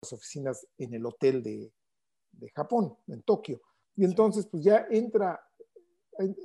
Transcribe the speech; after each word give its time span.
las 0.00 0.12
oficinas 0.12 0.66
en 0.78 0.94
el 0.94 1.04
hotel 1.04 1.42
de, 1.42 1.72
de 2.32 2.50
Japón, 2.50 2.96
en 3.06 3.22
Tokio. 3.22 3.60
Y 3.96 4.04
entonces, 4.04 4.46
pues 4.46 4.64
ya 4.64 4.86
entra, 4.90 5.40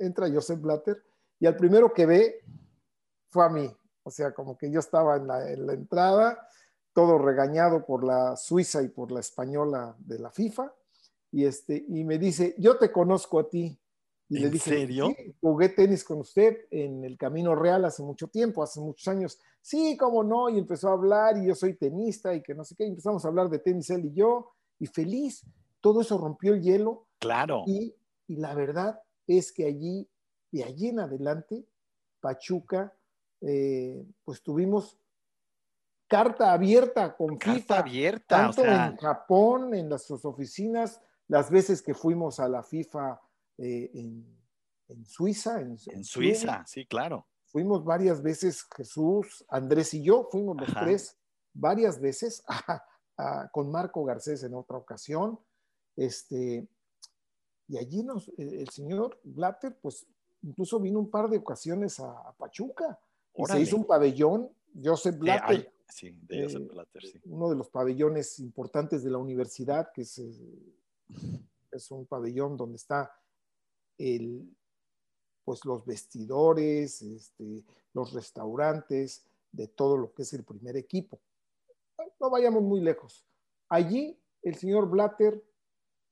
entra 0.00 0.30
Joseph 0.30 0.60
Blatter 0.60 1.02
y 1.38 1.46
al 1.46 1.56
primero 1.56 1.92
que 1.92 2.06
ve 2.06 2.44
fue 3.28 3.44
a 3.44 3.48
mí. 3.48 3.74
O 4.02 4.10
sea, 4.10 4.32
como 4.32 4.56
que 4.56 4.70
yo 4.70 4.80
estaba 4.80 5.16
en 5.16 5.26
la, 5.26 5.50
en 5.50 5.66
la 5.66 5.72
entrada, 5.72 6.48
todo 6.92 7.18
regañado 7.18 7.84
por 7.84 8.04
la 8.04 8.36
Suiza 8.36 8.82
y 8.82 8.88
por 8.88 9.10
la 9.10 9.20
española 9.20 9.96
de 9.98 10.18
la 10.18 10.30
FIFA. 10.30 10.72
Y, 11.32 11.44
este, 11.44 11.84
y 11.88 12.04
me 12.04 12.18
dice, 12.18 12.54
yo 12.58 12.78
te 12.78 12.92
conozco 12.92 13.40
a 13.40 13.48
ti. 13.48 13.78
Y 14.28 14.38
¿En 14.38 14.42
le 14.42 14.50
dije, 14.50 14.70
serio? 14.70 15.14
"Sí, 15.16 15.34
jugué 15.40 15.68
tenis 15.68 16.02
con 16.04 16.18
usted 16.20 16.66
en 16.70 17.04
el 17.04 17.16
Camino 17.16 17.54
Real 17.54 17.84
hace 17.84 18.02
mucho 18.02 18.26
tiempo, 18.28 18.62
hace 18.62 18.80
muchos 18.80 19.06
años. 19.08 19.38
Sí, 19.62 19.96
cómo 19.96 20.24
no, 20.24 20.48
y 20.48 20.58
empezó 20.58 20.88
a 20.88 20.92
hablar, 20.92 21.36
y 21.38 21.46
yo 21.46 21.54
soy 21.54 21.74
tenista, 21.74 22.34
y 22.34 22.42
que 22.42 22.54
no 22.54 22.64
sé 22.64 22.74
qué, 22.74 22.84
y 22.84 22.88
empezamos 22.88 23.24
a 23.24 23.28
hablar 23.28 23.48
de 23.48 23.58
tenis 23.60 23.88
él 23.90 24.04
y 24.06 24.12
yo, 24.14 24.52
y 24.78 24.86
feliz. 24.86 25.44
Todo 25.80 26.00
eso 26.00 26.18
rompió 26.18 26.54
el 26.54 26.62
hielo, 26.62 27.06
Claro. 27.20 27.62
y, 27.66 27.94
y 28.26 28.36
la 28.36 28.54
verdad 28.54 29.00
es 29.28 29.52
que 29.52 29.64
allí, 29.66 30.08
de 30.50 30.64
allí 30.64 30.88
en 30.88 31.00
adelante, 31.00 31.64
Pachuca, 32.20 32.92
eh, 33.42 34.04
pues 34.24 34.42
tuvimos 34.42 34.98
carta 36.08 36.52
abierta 36.52 37.16
con 37.16 37.36
Carta 37.36 37.54
FIFA, 37.60 37.78
abierta. 37.78 38.36
O 38.36 38.38
tanto 38.52 38.62
sea, 38.62 38.86
en 38.88 38.96
Japón, 38.96 39.74
en 39.74 39.88
las 39.88 40.04
sus 40.04 40.24
oficinas, 40.24 41.00
las 41.28 41.50
veces 41.50 41.82
que 41.82 41.94
fuimos 41.94 42.38
a 42.40 42.48
la 42.48 42.62
FIFA 42.62 43.20
eh, 43.58 43.90
en, 43.94 44.24
en 44.88 45.04
Suiza. 45.06 45.60
En, 45.60 45.76
en 45.86 46.04
Suiza, 46.04 46.64
sí, 46.66 46.86
claro. 46.86 47.26
Fuimos 47.46 47.84
varias 47.84 48.22
veces, 48.22 48.66
Jesús, 48.76 49.44
Andrés 49.48 49.94
y 49.94 50.02
yo, 50.02 50.28
fuimos 50.30 50.56
los 50.60 50.68
Ajá. 50.70 50.84
tres 50.84 51.16
varias 51.54 52.00
veces 52.00 52.42
a- 52.48 52.82
a- 53.16 53.48
con 53.50 53.70
Marco 53.70 54.04
Garcés 54.04 54.42
en 54.42 54.54
otra 54.54 54.76
ocasión. 54.76 55.38
Este, 55.96 56.68
y 57.68 57.78
allí 57.78 58.02
nos, 58.02 58.28
el, 58.36 58.68
señor 58.68 59.18
Blatter, 59.24 59.78
pues 59.80 60.06
incluso 60.42 60.78
vino 60.78 60.98
un 60.98 61.10
par 61.10 61.28
de 61.30 61.38
ocasiones 61.38 61.98
a, 61.98 62.10
a 62.28 62.32
Pachuca 62.34 62.98
y 63.34 63.42
Órale. 63.42 63.60
se 63.60 63.66
hizo 63.68 63.76
un 63.76 63.86
pabellón, 63.86 64.50
Joseph 64.84 65.16
Blatter, 65.18 65.56
ay, 65.56 65.68
sí, 65.88 66.18
de 66.28 66.42
Joseph 66.44 66.62
eh, 66.62 66.68
Blatter, 66.70 67.02
sí. 67.02 67.20
uno 67.24 67.48
de 67.48 67.56
los 67.56 67.70
pabellones 67.70 68.38
importantes 68.40 69.02
de 69.02 69.10
la 69.10 69.18
universidad, 69.18 69.90
que 69.92 70.02
es, 70.02 70.18
eh, 70.18 70.30
es 71.72 71.90
un 71.90 72.06
pabellón 72.06 72.56
donde 72.56 72.76
está 72.76 73.10
el, 73.98 74.54
pues 75.44 75.64
los 75.64 75.84
vestidores, 75.84 77.02
este, 77.02 77.64
los 77.92 78.12
restaurantes, 78.12 79.26
de 79.52 79.68
todo 79.68 79.96
lo 79.96 80.12
que 80.12 80.22
es 80.22 80.32
el 80.34 80.44
primer 80.44 80.76
equipo. 80.76 81.20
No 82.20 82.30
vayamos 82.30 82.62
muy 82.62 82.80
lejos. 82.80 83.26
Allí 83.68 84.18
el 84.42 84.54
señor 84.54 84.88
Blatter, 84.88 85.42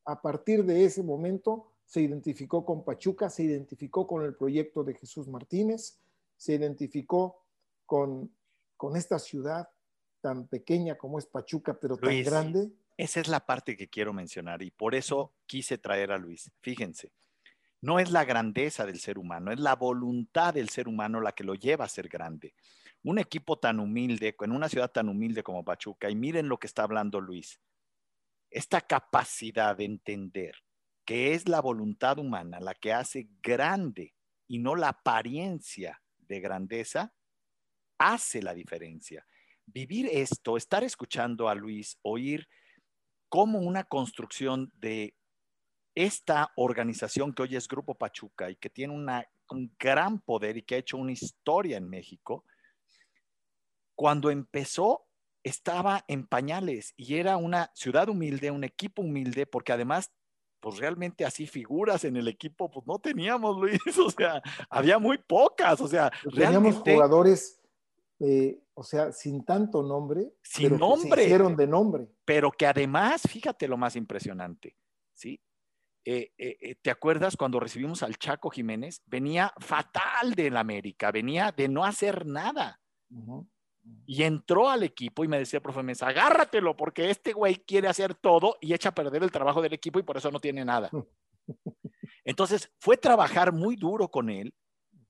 a 0.05 0.21
partir 0.21 0.65
de 0.65 0.85
ese 0.85 1.03
momento, 1.03 1.71
se 1.85 2.01
identificó 2.01 2.65
con 2.65 2.85
Pachuca, 2.85 3.29
se 3.29 3.45
identificó 3.45 4.07
con 4.07 4.25
el 4.25 4.35
proyecto 4.35 4.83
de 4.83 4.95
Jesús 4.95 5.29
Martínez, 5.29 5.99
se 6.37 6.55
identificó 6.55 7.45
con, 7.87 8.35
con 8.77 8.97
esta 8.97 9.19
ciudad 9.19 9.69
tan 10.21 10.49
pequeña 10.49 10.97
como 10.97 11.19
es 11.19 11.27
Pachuca, 11.27 11.79
pero 11.79 11.97
tan 11.97 12.23
grande. 12.23 12.73
Esa 12.97 13.21
es 13.21 13.29
la 13.29 13.45
parte 13.45 13.77
que 13.77 13.89
quiero 13.89 14.12
mencionar 14.12 14.62
y 14.62 14.71
por 14.71 14.95
eso 14.95 15.35
quise 15.47 15.79
traer 15.79 16.12
a 16.12 16.19
Luis. 16.19 16.51
Fíjense, 16.61 17.12
no 17.85 17.99
es 17.99 18.11
la 18.11 18.25
grandeza 18.25 18.87
del 18.87 18.99
ser 18.99 19.19
humano, 19.19 19.53
es 19.53 19.61
la 19.61 19.77
voluntad 19.77 20.55
del 20.55 20.71
ser 20.71 20.89
humano 20.89 21.21
la 21.21 21.33
que 21.33 21.45
lo 21.45 21.55
lleva 21.55 21.85
a 21.85 21.89
ser 21.89 22.09
grande. 22.09 22.55
Un 23.03 23.19
equipo 23.19 23.59
tan 23.59 23.79
humilde, 23.79 24.35
en 24.41 24.53
una 24.53 24.71
ciudad 24.71 24.91
tan 24.91 25.11
humilde 25.11 25.43
como 25.43 25.67
Pachuca, 25.67 26.09
y 26.09 26.15
miren 26.15 26.49
lo 26.49 26.57
que 26.57 26.67
está 26.67 26.85
hablando 26.85 27.21
Luis, 27.21 27.61
esta 28.51 28.81
capacidad 28.81 29.77
de 29.77 29.85
entender 29.85 30.55
que 31.05 31.35
es 31.35 31.47
la 31.47 31.61
voluntad 31.61 32.19
humana 32.19 32.59
la 32.59 32.73
que 32.73 32.95
hace 32.95 33.29
grande 33.43 34.15
y 34.47 34.61
no 34.61 34.77
la 34.77 34.89
apariencia 34.89 36.03
de 36.17 36.41
grandeza, 36.41 37.12
hace 37.99 38.41
la 38.41 38.55
diferencia. 38.55 39.27
Vivir 39.67 40.09
esto, 40.11 40.56
estar 40.56 40.84
escuchando 40.84 41.50
a 41.50 41.55
Luis, 41.55 41.99
oír 42.00 42.49
cómo 43.28 43.59
una 43.59 43.84
construcción 43.84 44.73
de 44.75 45.15
esta 45.94 46.53
organización 46.56 47.32
que 47.32 47.43
hoy 47.43 47.56
es 47.56 47.69
Grupo 47.69 47.94
Pachuca 47.94 48.50
y 48.50 48.56
que 48.56 48.71
tiene 48.71 48.93
una, 48.94 49.27
un 49.50 49.72
gran 49.78 50.21
poder 50.21 50.56
y 50.56 50.62
que 50.62 50.75
ha 50.75 50.78
hecho 50.78 50.97
una 50.97 51.12
historia 51.12 51.77
en 51.77 51.88
México, 51.88 52.44
cuando 53.94 54.31
empezó 54.31 55.06
estaba 55.44 56.05
en 56.09 56.27
pañales 56.27 56.94
y 56.97 57.16
era 57.16 57.37
una 57.37 57.71
ciudad 57.75 58.09
humilde, 58.09 58.50
un 58.50 58.65
equipo 58.65 59.03
humilde, 59.03 59.47
porque 59.47 59.72
además, 59.72 60.10
pues 60.59 60.78
realmente 60.78 61.25
así 61.25 61.47
figuras 61.47 62.05
en 62.05 62.16
el 62.16 62.28
equipo, 62.28 62.71
pues 62.71 62.87
no 62.87 62.99
teníamos, 62.99 63.59
Luis, 63.59 63.78
o 63.99 64.11
sea, 64.11 64.41
había 64.71 64.99
muy 64.99 65.19
pocas, 65.19 65.81
o 65.81 65.87
sea, 65.87 66.11
Pues 66.22 66.34
Teníamos 66.34 66.75
realmente 66.75 66.94
jugadores, 66.94 67.61
eh, 68.21 68.59
o 68.72 68.82
sea, 68.82 69.12
sin 69.12 69.44
tanto 69.44 69.82
nombre, 69.82 70.32
Sin 70.43 70.71
pero 70.71 70.76
que 70.76 70.81
nombre. 70.81 71.21
se 71.21 71.25
hicieron 71.25 71.56
de 71.56 71.66
nombre. 71.66 72.09
pero 72.25 72.50
que 72.50 72.66
además, 72.66 73.22
fíjate 73.28 73.69
lo 73.69 73.76
más 73.76 73.97
impresionante, 73.97 74.75
¿sí? 75.12 75.38
Eh, 76.06 76.32
eh, 76.37 76.59
eh, 76.60 76.75
¿Te 76.82 76.91
acuerdas 76.91 77.37
cuando 77.37 77.59
recibimos 77.59 78.03
al 78.03 78.16
Chaco 78.19 78.50
Jiménez? 78.50 79.03
Venía 79.06 79.54
fatal 79.59 80.34
del 80.34 80.56
América, 80.56 81.10
venía 81.10 81.50
de 81.50 81.69
no 81.69 81.84
hacer 81.84 82.26
nada. 82.26 82.81
Y 84.06 84.22
entró 84.22 84.69
al 84.69 84.82
equipo 84.82 85.25
y 85.25 85.28
me 85.28 85.38
decía 85.38 85.62
profe 85.62 85.82
Mesa, 85.82 86.09
agárratelo 86.09 86.76
porque 86.76 87.10
este 87.10 87.32
güey 87.32 87.56
quiere 87.56 87.88
hacer 87.88 88.14
todo 88.14 88.56
y 88.60 88.75
echa 88.75 88.91
a 88.91 88.94
perder 88.94 89.22
el 89.22 89.31
trabajo 89.31 89.62
del 89.62 89.72
equipo 89.72 89.98
y 89.98 90.03
por 90.03 90.16
eso 90.16 90.31
no 90.31 90.41
tiene 90.41 90.64
nada. 90.64 90.91
Entonces 92.25 92.70
fue 92.78 92.97
trabajar 92.97 93.53
muy 93.53 93.76
duro 93.76 94.09
con 94.09 94.31
él 94.31 94.54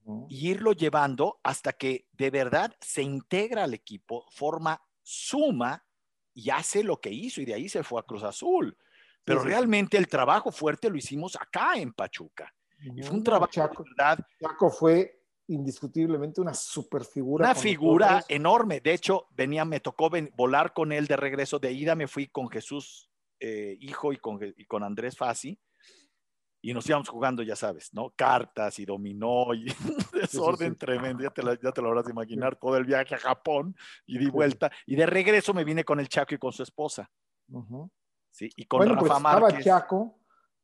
Ujú. 0.03 0.27
y 0.29 0.49
irlo 0.49 0.71
llevando 0.73 1.39
hasta 1.43 1.73
que 1.73 2.07
de 2.11 2.29
verdad 2.29 2.73
se 2.79 3.01
integra 3.01 3.63
al 3.63 3.73
equipo, 3.73 4.25
forma 4.29 4.81
suma 5.01 5.85
y 6.33 6.49
hace 6.49 6.83
lo 6.83 6.99
que 6.99 7.11
hizo 7.11 7.41
y 7.41 7.45
de 7.45 7.53
ahí 7.53 7.69
se 7.69 7.83
fue 7.83 7.99
a 7.99 8.03
Cruz 8.03 8.23
Azul. 8.23 8.77
Pero 9.25 9.39
sí, 9.41 9.45
sí. 9.45 9.49
realmente 9.49 9.97
el 9.97 10.07
trabajo 10.07 10.51
fuerte 10.51 10.89
lo 10.89 10.95
hicimos 10.97 11.35
acá 11.35 11.73
en 11.75 11.91
Pachuca. 11.93 12.53
Y 12.95 13.01
fue 13.01 13.17
un 13.17 13.23
trabajo 13.23 13.51
Chaco, 13.51 13.83
de 13.83 13.89
verdad, 13.97 14.19
Chaco 14.39 14.69
fue 14.69 15.21
indiscutiblemente 15.47 16.41
una 16.41 16.53
super 16.53 17.03
figura. 17.03 17.45
una 17.45 17.55
figura 17.55 18.05
nosotros. 18.07 18.29
enorme. 18.29 18.79
De 18.81 18.93
hecho, 18.93 19.27
venía, 19.31 19.65
me 19.65 19.79
tocó 19.79 20.09
ven- 20.09 20.31
volar 20.35 20.73
con 20.73 20.91
él 20.91 21.07
de 21.07 21.17
regreso. 21.17 21.59
De 21.59 21.71
ida 21.71 21.95
me 21.95 22.07
fui 22.07 22.27
con 22.27 22.49
Jesús, 22.49 23.09
eh, 23.39 23.75
hijo, 23.79 24.13
y 24.13 24.17
con, 24.17 24.39
y 24.55 24.65
con 24.65 24.83
Andrés 24.83 25.17
Fassi. 25.17 25.59
Y 26.61 26.73
nos 26.73 26.87
íbamos 26.89 27.09
jugando, 27.09 27.43
ya 27.43 27.55
sabes, 27.55 27.93
¿no? 27.93 28.09
Cartas 28.15 28.79
y 28.79 28.85
dominó 28.85 29.53
y 29.53 29.65
un 30.13 30.19
desorden 30.19 30.73
sí. 30.73 30.77
tremendo. 30.79 31.21
Ya 31.23 31.29
te, 31.29 31.43
la- 31.43 31.59
ya 31.61 31.71
te 31.71 31.81
lo 31.81 31.89
habrás 31.89 32.05
de 32.05 32.11
imaginar, 32.11 32.55
todo 32.55 32.75
el 32.77 32.85
viaje 32.85 33.13
a 33.15 33.19
Japón 33.19 33.75
y 34.05 34.17
di 34.17 34.29
vuelta. 34.29 34.71
Y 34.87 34.95
de 34.95 35.05
regreso 35.05 35.53
me 35.53 35.63
vine 35.63 35.83
con 35.83 35.99
el 35.99 36.09
Chaco 36.09 36.33
y 36.35 36.39
con 36.39 36.51
su 36.51 36.63
esposa, 36.63 37.09
Ujú. 37.49 37.89
¿Sí? 38.35 38.49
Y 38.55 38.65
con 38.65 38.79
Bueno, 38.79 38.95
pues 38.99 39.09
Rafa 39.09 39.29
estaba 39.29 39.39
Márquez. 39.39 39.65
Chaco, 39.65 40.19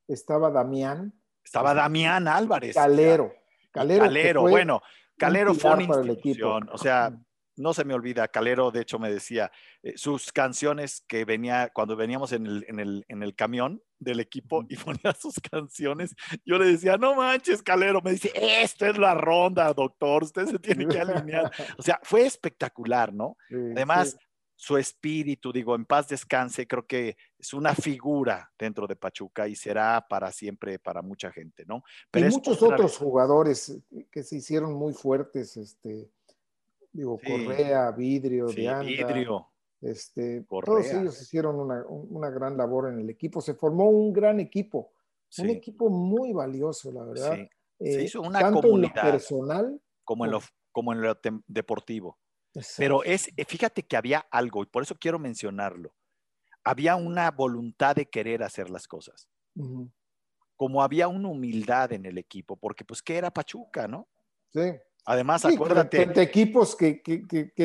estaba 0.08 0.52
Damián, 0.52 1.14
Estaba 1.44 1.74
Damián 1.74 2.28
Álvarez. 2.28 2.76
Calero. 2.76 3.34
Calero, 3.72 4.04
Calero, 4.04 4.42
bueno, 4.42 4.82
Calero 5.18 5.54
fue 5.54 5.72
una 5.72 5.84
institución, 5.84 6.70
o 6.74 6.78
sea, 6.78 7.18
no 7.56 7.74
se 7.74 7.86
me 7.86 7.94
olvida, 7.94 8.28
Calero 8.28 8.70
de 8.70 8.82
hecho 8.82 9.00
me 9.00 9.10
decía, 9.10 9.50
eh, 9.82 9.94
sus 9.96 10.34
canciones 10.34 11.06
que 11.08 11.24
venía, 11.24 11.70
cuando 11.74 11.96
veníamos 11.96 12.34
en 12.34 12.46
el, 12.48 12.66
en 12.68 12.82
el, 12.82 13.06
en 13.08 13.24
el 13.24 13.34
camión 13.34 13.82
del 13.98 14.20
equipo 14.20 14.66
y 14.68 14.76
ponía 14.76 15.14
sus 15.14 15.36
canciones, 15.40 16.14
yo 16.44 16.58
le 16.58 16.66
decía, 16.66 16.98
no 16.98 17.16
manches, 17.16 17.64
Calero, 17.64 18.02
me 18.02 18.12
dice, 18.12 18.34
esto 18.36 18.88
es 18.88 18.98
la 18.98 19.14
ronda, 19.14 19.72
doctor, 19.74 20.24
usted 20.24 20.48
se 20.48 20.60
tiene 20.60 20.86
que 20.86 21.00
alinear. 21.00 21.50
O 21.78 21.82
sea, 21.82 21.98
fue 22.04 22.26
espectacular, 22.26 23.14
¿no? 23.14 23.38
Sí, 23.48 23.56
Además, 23.56 24.12
sí. 24.12 24.18
Su 24.64 24.78
espíritu, 24.78 25.52
digo, 25.52 25.74
en 25.74 25.86
paz 25.86 26.08
descanse, 26.08 26.68
creo 26.68 26.86
que 26.86 27.18
es 27.40 27.52
una 27.52 27.74
figura 27.74 28.52
dentro 28.60 28.86
de 28.86 28.96
Pachuca 28.96 29.48
y 29.48 29.56
será 29.56 30.06
para 30.08 30.32
siempre 30.32 30.78
para 30.78 31.02
mucha 31.02 31.32
gente, 31.32 31.66
¿no? 31.66 31.82
y 32.14 32.22
es 32.22 32.32
muchos 32.36 32.62
otros 32.62 32.80
vez- 32.92 32.98
jugadores 33.00 33.82
que 34.12 34.22
se 34.22 34.36
hicieron 34.36 34.74
muy 34.74 34.94
fuertes, 34.94 35.58
este, 35.58 36.12
digo, 36.92 37.18
Sí. 37.24 37.28
Correa, 37.32 37.90
Vidrio, 37.90 38.50
Sí, 38.50 38.62
de 38.62 38.70
Anda, 38.70 38.84
vidrio. 38.84 39.48
este, 39.82 40.46
Correa. 40.46 40.66
todos 40.76 40.94
ellos 40.94 41.20
hicieron 41.20 41.56
una, 41.60 41.84
un- 41.88 42.16
una 42.16 42.30
gran 42.30 42.56
labor 42.56 42.90
en 42.94 43.00
el 43.00 43.10
equipo. 43.10 43.42
Se 43.42 43.56
formó 43.56 43.90
un 43.90 44.14
gran 44.14 44.40
equipo, 44.40 44.92
un 45.40 45.50
equipo 45.50 45.90
muy 45.90 46.34
valioso, 46.34 46.92
la 46.92 47.04
verdad. 47.04 47.34
sí, 47.36 47.50
Se 47.84 48.00
Eh, 48.00 48.04
hizo 48.04 48.22
una 48.22 48.40
tanto 48.42 48.62
comunidad. 48.62 48.92
en 48.96 49.06
lo 49.06 49.12
personal. 49.12 49.82
como 50.04 50.26
en 50.26 50.32
lo, 50.32 50.40
como 50.72 50.94
en 50.94 51.02
lo 51.02 51.18
deportivo. 51.48 52.20
Exacto. 52.54 52.80
Pero 52.80 53.04
es, 53.04 53.30
eh, 53.38 53.46
fíjate 53.46 53.84
que 53.84 53.98
había 53.98 54.20
algo, 54.32 54.64
y 54.64 54.68
por 54.68 54.84
eso 54.84 54.96
quiero 54.96 55.20
mencionarlo. 55.20 55.94
Había 56.64 56.96
una 56.96 57.32
voluntad 57.32 57.96
de 57.96 58.08
querer 58.08 58.44
hacer 58.44 58.70
las 58.70 58.88
cosas. 58.88 59.28
Como 60.56 60.84
había 60.84 61.08
una 61.08 61.30
humildad 61.30 61.92
en 61.92 62.06
el 62.06 62.18
equipo, 62.18 62.56
porque 62.56 62.86
pues, 62.86 63.02
¿qué 63.02 63.18
era 63.18 63.32
Pachuca, 63.32 63.88
no? 63.88 64.08
Sí, 64.54 64.62
Además, 65.06 65.44
acuérdate. 65.46 66.06
De, 66.06 66.22
equipos 66.22 66.76
que, 66.76 67.02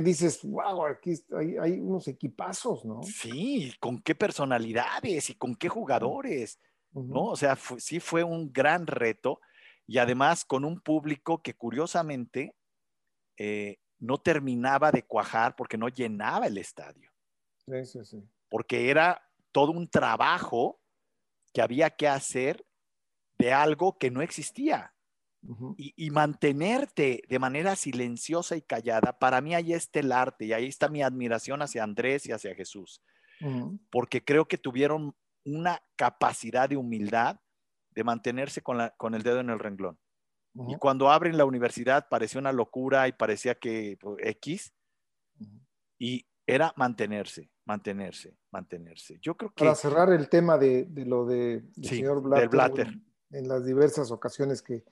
dices, 0.02 0.40
wow, 0.42 0.86
aquí 0.86 1.14
hay, 1.60 1.72
unos 1.80 2.08
equipazos, 2.08 2.84
¿no? 2.84 3.02
Sí, 3.02 3.72
con 3.78 4.00
qué 4.00 4.14
personalidades 4.14 5.28
y 5.30 5.34
con 5.34 5.54
qué 5.54 5.68
jugadores, 5.68 6.58
¿no? 6.92 7.26
O 7.26 7.36
sea, 7.36 7.58
sí 7.78 8.00
fue 8.00 8.24
un 8.24 8.52
gran 8.52 8.86
reto 8.86 9.40
y 9.86 9.98
además 9.98 10.44
con 10.44 10.64
un 10.64 10.80
público 10.80 11.42
que 11.42 11.54
curiosamente 11.54 12.54
eh, 13.36 13.78
no 13.98 14.18
terminaba 14.18 14.90
de 14.90 15.02
cuajar 15.02 15.56
porque 15.56 15.78
no 15.78 15.88
llenaba 15.88 16.46
el 16.46 16.58
estadio. 16.58 17.10
Sí, 17.66 17.84
sí, 17.84 18.04
sí. 18.04 18.22
Porque 18.48 18.90
era 18.90 19.22
todo 19.52 19.72
un 19.72 19.88
trabajo 19.88 20.80
que 21.52 21.62
había 21.62 21.90
que 21.90 22.08
hacer 22.08 22.64
de 23.38 23.52
algo 23.52 23.98
que 23.98 24.10
no 24.10 24.22
existía 24.22 24.94
y, 25.76 26.10
mantenerte 26.10 27.22
de 27.28 27.38
manera 27.38 27.76
silenciosa 27.76 28.56
y 28.56 28.62
callada, 28.62 29.18
para 29.18 29.40
mí 29.40 29.54
ahí 29.54 29.72
está 29.72 30.00
el 30.00 30.12
arte 30.12 30.46
y 30.46 30.52
ahí 30.52 30.66
está 30.66 30.88
mi 30.88 31.02
admiración 31.02 31.62
hacia 31.62 31.84
Andrés 31.84 32.26
y 32.26 32.32
hacia 32.32 32.54
Jesús, 32.54 33.02
porque 33.90 34.24
creo 34.24 34.48
que 34.48 34.58
tuvieron 34.58 35.14
una 35.44 35.80
capacidad 35.96 36.68
de 36.68 36.76
humildad 36.76 37.38
de 37.90 38.04
mantenerse 38.04 38.62
con, 38.62 38.78
la, 38.78 38.90
con 38.90 39.14
el 39.14 39.22
dedo 39.22 39.40
en 39.40 39.50
el 39.50 39.58
renglón. 39.58 39.98
Y 40.68 40.76
cuando 40.76 41.10
abren 41.10 41.36
la 41.36 41.44
universidad 41.44 42.08
parecía 42.08 42.40
una 42.40 42.52
locura 42.52 43.08
y 43.08 43.12
parecía 43.12 43.54
que 43.56 43.98
pues, 44.00 44.16
X, 44.20 44.72
y 45.98 46.26
era 46.46 46.72
mantenerse, 46.76 47.50
mantenerse, 47.64 48.36
mantenerse. 48.50 49.18
Yo 49.20 49.36
creo 49.36 49.52
que... 49.54 49.64
Para 49.64 49.74
cerrar 49.74 50.10
el 50.10 50.28
tema 50.28 50.56
de, 50.56 50.88
lo 50.94 51.26
de, 51.26 51.64
señor 51.82 52.22
Blatter, 52.22 52.88
en 53.30 53.48
las 53.48 53.64
diversas 53.64 54.10
ocasiones 54.10 54.62
que, 54.62 54.84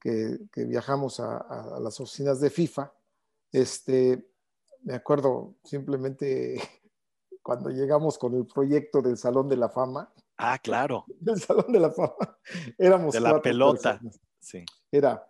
que, 0.00 0.64
viajamos 0.64 1.20
a, 1.20 1.78
las 1.80 2.00
oficinas 2.00 2.40
de 2.40 2.50
FIFA, 2.50 2.92
este, 3.52 4.24
me 4.82 4.94
acuerdo 4.94 5.56
simplemente 5.64 6.56
cuando 7.42 7.70
llegamos 7.70 8.16
con 8.18 8.34
el 8.34 8.46
proyecto 8.46 9.02
del 9.02 9.16
Salón 9.16 9.48
de 9.48 9.56
la 9.56 9.68
Fama. 9.68 10.12
Ah, 10.36 10.58
claro. 10.58 11.04
Del 11.20 11.38
Salón 11.38 11.70
de 11.70 11.80
la 11.80 11.90
Fama. 11.90 12.38
Éramos 12.78 13.12
de 13.12 13.20
la 13.20 13.42
pelota. 13.42 14.00
Sí. 14.38 14.64
Era 14.90 15.26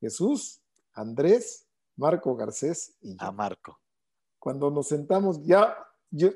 Jesús, 0.00 0.62
Andrés, 0.92 1.66
Marco 1.96 2.34
Garcés 2.36 2.96
y 3.00 3.16
yo. 3.16 3.26
A 3.26 3.32
Marco. 3.32 3.80
Cuando 4.38 4.70
nos 4.70 4.88
sentamos, 4.88 5.44
ya, 5.44 5.76
yo, 6.10 6.30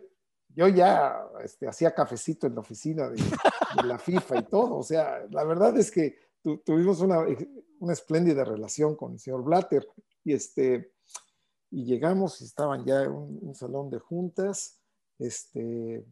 yo 0.49 0.69
ya 0.69 1.21
este, 1.43 1.67
hacía 1.67 1.95
cafecito 1.95 2.47
en 2.47 2.55
la 2.55 2.61
oficina 2.61 3.09
de, 3.09 3.17
de 3.17 3.83
la 3.85 3.99
FIFA 3.99 4.39
y 4.39 4.43
todo. 4.45 4.77
O 4.77 4.83
sea, 4.83 5.27
la 5.31 5.45
verdad 5.45 5.77
es 5.77 5.91
que 5.91 6.19
tuvimos 6.65 7.01
una, 7.01 7.25
una, 7.81 7.93
espléndida 7.93 8.45
relación 8.45 8.95
con 8.95 9.13
el 9.13 9.19
señor 9.19 9.43
Blatter 9.43 9.87
y, 10.23 10.35
este, 10.35 10.93
y 11.71 11.85
llegamos 11.85 12.41
y 12.41 12.45
estaban 12.45 12.85
ya 12.85 13.03
en 13.03 13.13
un, 13.13 13.55
salón 13.55 13.91
de 13.91 13.99
juntas. 13.99 14.81
Este, 15.19 16.07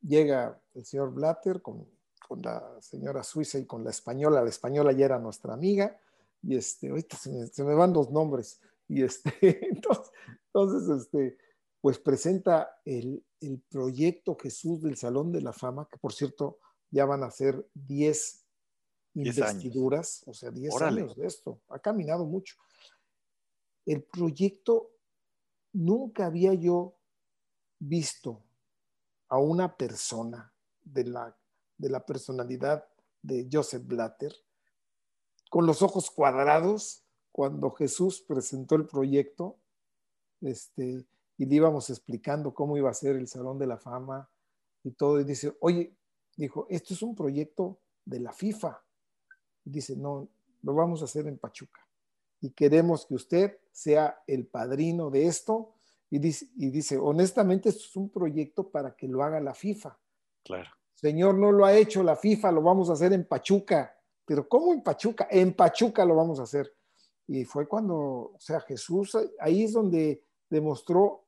llega 0.00 0.60
el 0.74 0.84
señor 0.84 1.12
Blatter 1.12 1.62
con, 1.62 1.86
con, 2.30 2.42
la 2.42 2.80
señora 2.80 3.24
suiza 3.24 3.58
y 3.58 3.66
con 3.66 3.82
la 3.82 3.90
española. 3.90 4.40
La 4.40 4.48
española 4.48 4.92
ya 4.92 5.06
era 5.06 5.18
nuestra 5.18 5.52
amiga 5.52 5.98
y 6.40 6.54
este, 6.54 6.88
ahorita 6.88 7.16
se 7.16 7.30
me, 7.30 7.46
se 7.48 7.64
me 7.64 7.74
van 7.74 7.92
dos 7.92 8.12
nombres. 8.12 8.60
Y 8.86 9.02
este, 9.02 9.32
entonces, 9.68 10.12
entonces 10.46 11.02
este, 11.02 11.38
pues 11.80 11.98
presenta 11.98 12.80
el, 12.84 13.24
el 13.40 13.60
proyecto 13.68 14.36
Jesús 14.36 14.80
del 14.80 14.96
Salón 14.96 15.32
de 15.32 15.40
la 15.40 15.52
Fama, 15.52 15.88
que 15.90 15.98
por 15.98 16.12
cierto 16.12 16.60
ya 16.92 17.04
van 17.04 17.24
a 17.24 17.32
ser 17.32 17.68
10 17.74 18.46
investiduras, 19.14 20.22
o 20.26 20.32
sea, 20.32 20.52
10 20.52 20.82
años 20.82 21.16
de 21.16 21.26
esto. 21.26 21.60
Ha 21.68 21.80
caminado 21.80 22.26
mucho. 22.26 22.54
El 23.84 24.04
proyecto, 24.04 24.92
nunca 25.72 26.26
había 26.26 26.54
yo 26.54 26.94
visto 27.80 28.44
a 29.28 29.38
una 29.38 29.76
persona 29.76 30.52
de 30.82 31.04
la, 31.04 31.36
de 31.80 31.90
la 31.90 32.04
personalidad 32.04 32.86
de 33.22 33.48
Joseph 33.50 33.84
Blatter 33.86 34.34
con 35.50 35.66
los 35.66 35.82
ojos 35.82 36.10
cuadrados 36.10 37.04
cuando 37.32 37.70
Jesús 37.72 38.20
presentó 38.20 38.76
el 38.76 38.86
proyecto 38.86 39.58
este, 40.40 41.06
y 41.36 41.46
le 41.46 41.54
íbamos 41.54 41.90
explicando 41.90 42.54
cómo 42.54 42.76
iba 42.76 42.90
a 42.90 42.94
ser 42.94 43.16
el 43.16 43.28
Salón 43.28 43.58
de 43.58 43.66
la 43.66 43.76
Fama 43.76 44.30
y 44.84 44.92
todo. 44.92 45.20
Y 45.20 45.24
dice, 45.24 45.56
oye, 45.60 45.96
dijo, 46.36 46.66
esto 46.70 46.94
es 46.94 47.02
un 47.02 47.14
proyecto 47.14 47.80
de 48.04 48.20
la 48.20 48.32
FIFA 48.32 48.82
dice, 49.64 49.96
no, 49.96 50.28
lo 50.62 50.74
vamos 50.74 51.02
a 51.02 51.04
hacer 51.04 51.26
en 51.26 51.38
Pachuca. 51.38 51.86
Y 52.40 52.50
queremos 52.50 53.06
que 53.06 53.14
usted 53.14 53.58
sea 53.70 54.22
el 54.26 54.46
padrino 54.46 55.10
de 55.10 55.26
esto. 55.26 55.74
Y 56.10 56.18
dice, 56.18 56.48
y 56.56 56.70
dice, 56.70 56.98
honestamente, 56.98 57.68
esto 57.68 57.84
es 57.84 57.96
un 57.96 58.10
proyecto 58.10 58.70
para 58.70 58.96
que 58.96 59.06
lo 59.06 59.22
haga 59.22 59.40
la 59.40 59.54
FIFA. 59.54 59.98
Claro. 60.42 60.70
Señor, 61.00 61.34
no 61.36 61.50
lo 61.50 61.64
ha 61.64 61.74
hecho 61.74 62.02
la 62.02 62.14
FIFA, 62.14 62.52
lo 62.52 62.60
vamos 62.60 62.90
a 62.90 62.92
hacer 62.92 63.14
en 63.14 63.24
Pachuca. 63.24 63.96
Pero 64.26 64.46
¿cómo 64.46 64.74
en 64.74 64.82
Pachuca? 64.82 65.26
En 65.30 65.54
Pachuca 65.54 66.04
lo 66.04 66.14
vamos 66.14 66.38
a 66.38 66.42
hacer. 66.42 66.70
Y 67.26 67.46
fue 67.46 67.66
cuando, 67.66 67.96
o 67.96 68.36
sea, 68.38 68.60
Jesús, 68.60 69.16
ahí 69.38 69.64
es 69.64 69.72
donde 69.72 70.22
demostró 70.50 71.24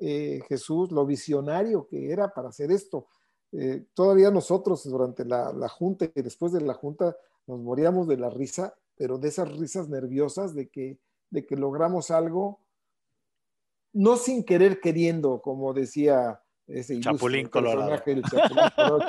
eh, 0.00 0.40
Jesús 0.48 0.90
lo 0.90 1.06
visionario 1.06 1.86
que 1.86 2.10
era 2.10 2.34
para 2.34 2.48
hacer 2.48 2.72
esto. 2.72 3.06
Eh, 3.52 3.86
todavía 3.94 4.32
nosotros 4.32 4.82
durante 4.82 5.24
la, 5.24 5.52
la, 5.52 5.68
junta 5.68 6.10
y 6.12 6.22
después 6.22 6.52
de 6.52 6.60
la 6.60 6.74
junta 6.74 7.16
nos 7.46 7.60
moríamos 7.60 8.08
de 8.08 8.16
la 8.16 8.28
risa, 8.28 8.74
pero 8.96 9.18
de 9.18 9.28
esas 9.28 9.56
risas 9.56 9.88
nerviosas 9.88 10.52
de 10.52 10.68
que, 10.68 10.98
de 11.30 11.46
que 11.46 11.54
logramos 11.54 12.10
algo, 12.10 12.58
no 13.92 14.16
sin 14.16 14.42
querer 14.42 14.80
queriendo, 14.80 15.40
como 15.40 15.74
decía 15.74 16.42
ese 16.72 17.00
Chapulín 17.00 17.48
Colorado. 17.48 17.96
Chapulín 17.96 18.22
Colorado 18.22 19.06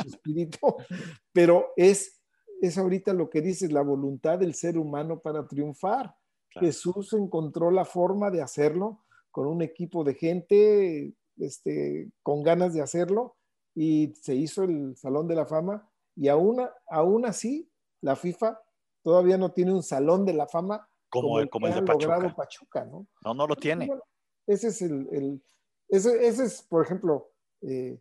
pero 1.34 1.74
es, 1.76 2.22
es 2.62 2.78
ahorita 2.78 3.14
lo 3.14 3.30
que 3.30 3.42
dices, 3.42 3.72
la 3.72 3.82
voluntad 3.82 4.40
del 4.40 4.54
ser 4.54 4.78
humano 4.78 5.20
para 5.20 5.48
triunfar. 5.48 6.16
Jesús 6.50 7.14
encontró 7.14 7.72
la 7.72 7.86
forma 7.86 8.30
de 8.30 8.42
hacerlo 8.42 9.06
con 9.32 9.48
un 9.48 9.62
equipo 9.62 10.04
de 10.04 10.16
gente 10.16 11.14
este, 11.38 12.12
con 12.22 12.44
ganas 12.44 12.74
de 12.74 12.82
hacerlo 12.82 13.38
y 13.74 14.14
se 14.22 14.36
hizo 14.36 14.64
el 14.64 14.98
Salón 14.98 15.28
de 15.28 15.36
la 15.36 15.46
Fama 15.46 15.90
y 16.16 16.28
aún, 16.28 16.62
aún 16.88 17.26
así 17.26 17.72
la 18.02 18.16
FIFA 18.16 18.60
todavía 19.02 19.38
no 19.38 19.52
tiene 19.52 19.74
un 19.74 19.84
salón 19.84 20.26
de 20.26 20.34
la 20.34 20.48
fama 20.48 20.88
como, 21.10 21.40
el, 21.40 21.50
como 21.50 21.68
el 21.68 21.74
de 21.74 21.82
Pachuca. 21.82 22.86
¿no? 22.86 23.08
¿no? 23.24 23.34
No, 23.34 23.48
lo 23.48 23.56
tiene. 23.56 23.90
ese 24.48 24.68
es 24.68 24.82
el, 24.82 25.42
ese, 25.90 26.28
es, 26.28 26.62
por 26.64 26.86
ejemplo, 26.86 27.31
eh, 27.62 27.98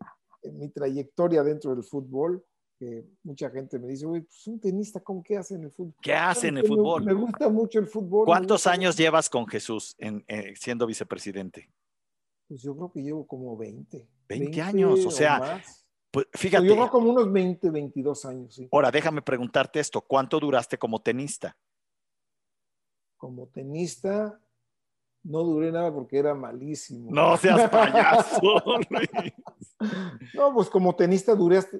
mi 0.52 0.68
trayectoria 0.70 1.42
dentro 1.42 1.74
del 1.74 1.84
fútbol, 1.84 2.44
que 2.78 3.04
mucha 3.24 3.50
gente 3.50 3.78
me 3.78 3.88
dice, 3.88 4.06
uy, 4.06 4.22
pues 4.22 4.46
un 4.46 4.58
tenista, 4.58 5.00
¿cómo 5.00 5.22
qué 5.22 5.36
hace 5.36 5.54
en 5.54 5.64
el 5.64 5.70
fútbol? 5.70 5.94
¿Qué 6.00 6.14
hace 6.14 6.48
en 6.48 6.58
el 6.58 6.66
fútbol? 6.66 7.04
Me, 7.04 7.12
gusta 7.12 7.48
mucho 7.48 7.78
el 7.78 7.86
fútbol. 7.86 8.24
¿Cuántos 8.24 8.66
años 8.66 8.96
llevas 8.96 9.28
con 9.28 9.46
Jesús 9.46 9.94
en, 9.98 10.24
eh, 10.28 10.54
siendo 10.56 10.86
vicepresidente? 10.86 11.70
Pues 12.48 12.62
yo 12.62 12.74
creo 12.74 12.90
que 12.90 13.02
llevo 13.02 13.26
como 13.26 13.56
20. 13.56 14.08
20, 14.28 14.62
años, 14.62 15.04
o 15.04 15.10
sea, 15.10 15.62
pues 16.10 16.26
fíjate. 16.32 16.66
Yo 16.66 16.74
llevo 16.74 16.88
como 16.88 17.10
unos 17.10 17.30
20, 17.30 17.70
22 17.70 18.24
años. 18.24 18.54
Sí. 18.54 18.68
Ahora, 18.72 18.90
déjame 18.90 19.22
preguntarte 19.22 19.78
esto. 19.78 20.00
¿Cuánto 20.00 20.40
duraste 20.40 20.78
como 20.78 21.00
tenista? 21.00 21.56
Como 23.16 23.46
tenista, 23.48 24.40
no 25.22 25.44
duré 25.44 25.70
nada 25.70 25.92
porque 25.92 26.18
era 26.18 26.34
malísimo. 26.34 27.10
No 27.10 27.36
seas 27.36 27.68
payaso, 27.68 28.40
No, 30.34 30.52
pues 30.52 30.68
como 30.68 30.94
tenista 30.94 31.34
duré 31.34 31.58
hasta, 31.58 31.76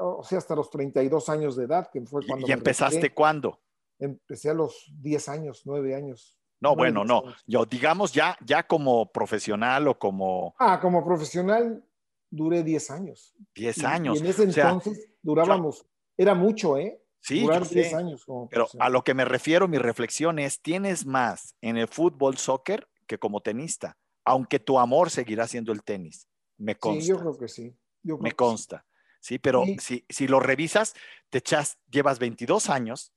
o 0.00 0.22
sea, 0.22 0.38
hasta 0.38 0.54
los 0.54 0.70
32 0.70 1.28
años 1.28 1.56
de 1.56 1.64
edad, 1.64 1.90
que 1.90 2.00
fue 2.02 2.26
cuando. 2.26 2.46
¿Y 2.46 2.52
empezaste 2.52 3.12
cuándo? 3.12 3.60
Empecé 3.98 4.50
a 4.50 4.54
los 4.54 4.92
10 5.00 5.28
años, 5.28 5.62
9 5.64 5.94
años. 5.94 6.38
No, 6.60 6.74
bueno, 6.74 7.04
no. 7.04 7.22
Yo, 7.46 7.64
digamos, 7.64 8.12
ya, 8.12 8.36
ya 8.44 8.66
como 8.66 9.10
profesional 9.10 9.88
o 9.88 9.98
como. 9.98 10.54
Ah, 10.58 10.80
como 10.80 11.04
profesional, 11.04 11.84
duré 12.30 12.62
10 12.62 12.90
años. 12.90 13.34
10 13.54 13.84
años. 13.84 14.16
Y 14.16 14.20
en 14.20 14.26
ese 14.26 14.42
entonces 14.44 15.08
durábamos, 15.22 15.86
era 16.16 16.34
mucho, 16.34 16.76
¿eh? 16.76 17.00
Sí, 17.20 17.40
Durar 17.40 17.66
10 17.66 17.94
años. 17.94 18.24
Pero 18.50 18.68
a 18.78 18.88
lo 18.88 19.02
que 19.02 19.14
me 19.14 19.24
refiero, 19.24 19.68
mi 19.68 19.78
reflexión 19.78 20.38
es, 20.38 20.62
tienes 20.62 21.04
más 21.04 21.56
en 21.60 21.76
el 21.76 21.88
fútbol, 21.88 22.36
soccer, 22.36 22.88
que 23.06 23.18
como 23.18 23.40
tenista, 23.40 23.96
aunque 24.24 24.60
tu 24.60 24.78
amor 24.78 25.10
seguirá 25.10 25.46
siendo 25.46 25.72
el 25.72 25.82
tenis. 25.82 26.27
Me 26.58 26.76
consta. 26.76 27.02
Sí, 27.02 27.08
yo 27.08 27.18
creo 27.18 27.38
que 27.38 27.48
sí. 27.48 27.76
me 28.02 28.32
consta. 28.32 28.84
Sí, 29.20 29.38
pero 29.38 29.64
Si, 29.80 30.04
si 30.08 30.28
lo 30.28 30.40
revisas, 30.40 30.94
te 31.30 31.38
echas, 31.38 31.78
llevas 31.90 32.18
22 32.18 32.70
años 32.70 33.12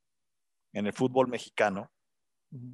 en 0.74 0.88
el 0.88 0.94
fútbol 0.94 1.28
mexicano 1.28 1.92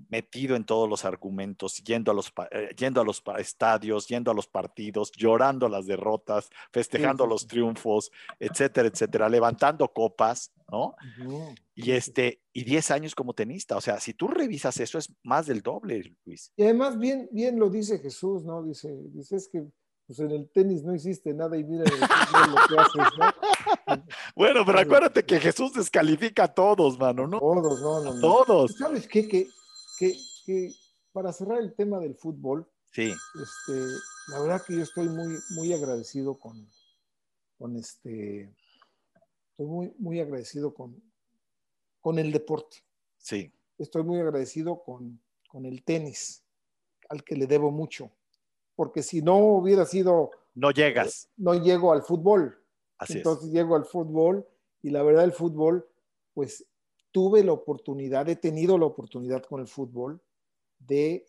metido 0.10 0.56
en 0.56 0.66
todos 0.66 0.90
los 0.90 1.06
argumentos, 1.06 1.84
yendo 1.84 2.12
a 2.12 2.14
los, 2.14 2.34
eh, 2.52 2.70
yendo 2.76 3.00
a 3.00 3.04
los 3.04 3.22
estadios, 3.38 4.08
yendo 4.08 4.32
a 4.32 4.34
los 4.34 4.48
partidos, 4.48 5.12
llorando 5.12 5.70
las 5.70 5.86
derrotas, 5.86 6.50
festejando 6.72 7.28
los 7.28 7.46
triunfos, 7.46 8.12
etcétera, 8.40 8.88
etcétera, 8.88 9.30
levantando 9.30 9.88
copas, 9.94 10.52
¿no? 10.72 10.96
Y 11.76 11.92
este, 11.92 12.42
y 12.54 12.64
10 12.64 12.92
años 12.92 13.14
como 13.14 13.34
tenista, 13.34 13.78
o 13.78 13.82
sea, 13.82 14.00
si 14.00 14.16
tú 14.16 14.28
revisas 14.28 14.80
eso 14.80 14.98
es 14.98 15.14
más 15.22 15.46
del 15.46 15.62
doble, 15.62 16.16
Luis. 16.26 16.52
Y 16.56 16.64
además 16.64 16.98
bien, 16.98 17.30
bien 17.32 17.60
lo 17.60 17.70
dice 17.70 18.00
Jesús, 18.00 18.44
¿no? 18.44 18.64
Dice, 18.64 18.92
dice 19.14 19.36
es 19.36 19.48
que 19.48 19.68
pues 20.08 20.20
en 20.20 20.32
el 20.32 20.50
tenis 20.50 20.84
no 20.84 20.96
hiciste 20.96 21.34
nada 21.34 21.58
y 21.58 21.64
mira 21.64 21.84
lo 21.84 21.96
que 21.96 22.80
haces, 22.80 23.14
¿no? 23.20 23.28
Bueno, 24.36 24.66
pero 24.66 24.80
acuérdate 24.80 25.26
que 25.26 25.40
Jesús 25.40 25.74
descalifica 25.74 26.46
a 26.46 26.54
todos, 26.54 26.98
mano, 26.98 27.28
¿no? 27.28 27.40
Todos, 27.40 27.82
no, 27.82 28.14
no. 28.14 28.20
Todos. 28.20 28.76
¿Sabes 28.78 29.08
qué? 29.08 29.28
Que 29.28 29.48
que, 29.98 30.74
para 31.12 31.34
cerrar 31.34 31.60
el 31.60 31.74
tema 31.74 32.00
del 32.00 32.16
fútbol, 32.16 32.70
sí. 32.92 33.12
este, 33.12 33.82
la 34.28 34.40
verdad 34.40 34.64
que 34.66 34.76
yo 34.76 34.84
estoy 34.84 35.10
muy, 35.10 35.38
muy 35.50 35.74
agradecido 35.74 36.38
con, 36.38 36.70
con 37.58 37.76
este, 37.76 38.54
estoy 39.52 39.66
muy, 39.66 39.94
muy 39.98 40.20
agradecido 40.20 40.74
con, 40.74 41.02
con 42.00 42.20
el 42.20 42.32
deporte. 42.32 42.78
Sí. 43.18 43.52
Estoy 43.78 44.04
muy 44.04 44.20
agradecido 44.20 44.84
con, 44.84 45.22
con 45.50 45.66
el 45.66 45.84
tenis, 45.84 46.44
al 47.10 47.24
que 47.24 47.36
le 47.36 47.48
debo 47.48 47.72
mucho, 47.72 48.12
porque 48.78 49.02
si 49.02 49.24
no 49.24 49.40
hubiera 49.40 49.86
sido... 49.86 50.30
No 50.54 50.70
llegas. 50.70 51.26
Eh, 51.26 51.30
no 51.38 51.56
llego 51.56 51.92
al 51.92 52.04
fútbol. 52.04 52.64
Así 53.00 53.18
Entonces 53.18 53.52
llego 53.52 53.76
al 53.76 53.86
fútbol 53.86 54.48
y 54.84 54.92
la 54.92 55.02
verdad 55.02 55.24
el 55.24 55.32
fútbol, 55.34 55.86
pues 56.34 56.64
tuve 57.12 57.44
la 57.44 57.54
oportunidad, 57.54 58.30
he 58.30 58.36
tenido 58.36 58.78
la 58.78 58.86
oportunidad 58.86 59.44
con 59.44 59.62
el 59.62 59.68
fútbol 59.68 60.22
de, 60.78 61.26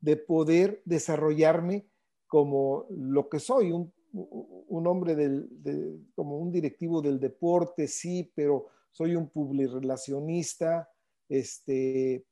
de 0.00 0.16
poder 0.16 0.80
desarrollarme 0.86 1.86
como 2.26 2.86
lo 2.88 3.28
que 3.28 3.40
soy, 3.40 3.72
un, 3.72 3.92
un 4.12 4.86
hombre 4.86 5.14
del, 5.14 6.08
como 6.14 6.38
un 6.38 6.50
directivo 6.50 7.02
del 7.02 7.20
deporte, 7.20 7.86
sí, 7.88 8.32
pero 8.34 8.68
soy 8.90 9.16
un 9.16 9.28
publirelacionista, 9.28 10.88
este, 11.28 12.24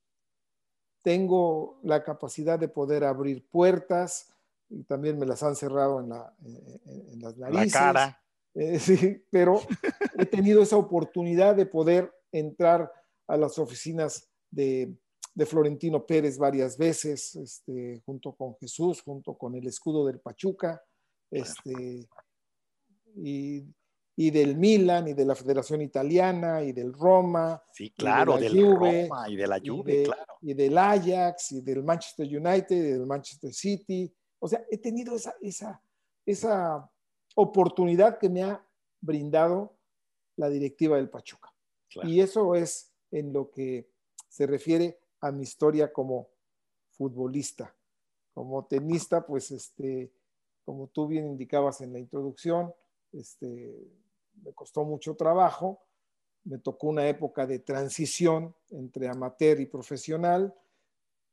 tengo 1.03 1.79
la 1.83 2.03
capacidad 2.03 2.57
de 2.57 2.67
poder 2.69 3.03
abrir 3.03 3.47
puertas 3.47 4.33
también 4.87 5.17
me 5.17 5.25
las 5.25 5.43
han 5.43 5.55
cerrado 5.55 5.99
en, 5.99 6.09
la, 6.09 6.33
en, 6.85 7.19
las 7.19 7.37
narices. 7.37 7.73
La 7.73 7.79
cara. 7.79 8.23
Eh, 8.53 8.79
sí, 8.79 9.23
pero 9.29 9.61
he 10.17 10.25
tenido 10.25 10.61
esa 10.61 10.77
oportunidad 10.77 11.55
de 11.55 11.65
poder 11.65 12.11
entrar 12.31 12.91
a 13.27 13.37
las 13.37 13.57
oficinas 13.59 14.27
de, 14.49 14.95
Florentino 15.45 16.05
Pérez 16.05 16.37
varias 16.37 16.77
veces, 16.77 17.33
este, 17.37 18.01
junto 18.05 18.33
con 18.33 18.57
Jesús, 18.57 19.01
junto 19.01 19.37
con 19.37 19.55
el 19.55 19.65
escudo 19.67 20.05
del 20.05 20.19
Pachuca, 20.19 20.83
este, 21.31 22.09
y, 23.15 23.65
del 24.17 24.57
Milan, 24.57 25.07
y 25.07 25.13
de 25.13 25.23
la 25.23 25.35
Federación 25.35 25.81
Italiana, 25.81 26.61
y 26.61 26.73
del 26.73 26.91
Roma. 26.91 27.63
Sí, 27.71 27.91
claro, 27.91 28.37
y 28.37 28.41
del 28.41 28.75
Roma, 28.75 29.29
y 29.29 29.37
de 29.37 29.47
la 29.47 29.61
Juve, 29.63 30.03
claro. 30.03 30.33
Y 30.41 30.53
del 30.53 30.77
Ajax, 30.77 31.53
y 31.53 31.61
del 31.61 31.83
Manchester 31.83 32.27
United, 32.27 32.75
y 32.75 32.91
del 32.91 33.05
Manchester 33.05 33.53
City. 33.53 34.13
O 34.39 34.47
sea, 34.47 34.65
he 34.69 34.77
tenido 34.77 35.15
esa, 35.15 35.35
esa, 35.41 35.81
esa 36.25 36.89
oportunidad 37.35 38.17
que 38.17 38.29
me 38.29 38.43
ha 38.43 38.65
brindado 39.01 39.77
la 40.35 40.49
directiva 40.49 40.97
del 40.97 41.09
Pachuca. 41.09 41.53
Y 42.03 42.21
eso 42.21 42.55
es 42.55 42.93
en 43.11 43.33
lo 43.33 43.49
que 43.51 43.89
se 44.27 44.45
refiere 44.45 44.99
a 45.21 45.31
mi 45.31 45.43
historia 45.43 45.91
como 45.91 46.29
futbolista. 46.91 47.75
Como 48.33 48.65
tenista, 48.65 49.25
pues 49.25 49.51
este, 49.51 50.13
como 50.63 50.87
tú 50.87 51.07
bien 51.07 51.27
indicabas 51.27 51.81
en 51.81 51.93
la 51.93 51.99
introducción, 51.99 52.73
este, 53.11 53.75
me 54.43 54.53
costó 54.53 54.85
mucho 54.85 55.15
trabajo, 55.15 55.81
me 56.43 56.59
tocó 56.59 56.87
una 56.87 57.07
época 57.07 57.45
de 57.45 57.59
transición 57.59 58.55
entre 58.69 59.07
amateur 59.07 59.59
y 59.59 59.65
profesional, 59.65 60.53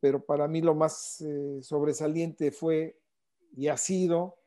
pero 0.00 0.24
para 0.24 0.46
mí 0.48 0.60
lo 0.60 0.74
más 0.74 1.20
eh, 1.20 1.58
sobresaliente 1.62 2.50
fue 2.50 2.98
y 3.56 3.68
ha 3.68 3.76
sido 3.76 4.38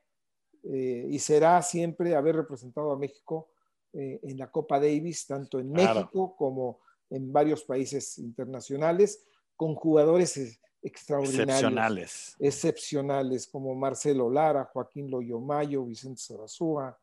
eh, 0.63 1.07
y 1.09 1.19
será 1.19 1.61
siempre 1.61 2.15
haber 2.15 2.35
representado 2.35 2.91
a 2.91 2.97
México 2.97 3.49
eh, 3.93 4.19
en 4.23 4.37
la 4.37 4.51
Copa 4.51 4.79
Davis, 4.79 5.25
tanto 5.25 5.59
en 5.59 5.71
México 5.71 6.35
como 6.35 6.81
en 7.09 7.31
varios 7.31 7.63
países 7.63 8.17
internacionales, 8.17 9.25
con 9.55 9.73
jugadores 9.75 10.59
extraordinarios. 10.81 11.49
Excepcionales. 11.49 12.35
Excepcionales, 12.39 13.47
como 13.47 13.73
Marcelo 13.73 14.29
Lara, 14.29 14.69
Joaquín 14.71 15.09
Loyomayo, 15.09 15.85
Vicente 15.85 16.21
Sarazúa. 16.21 16.97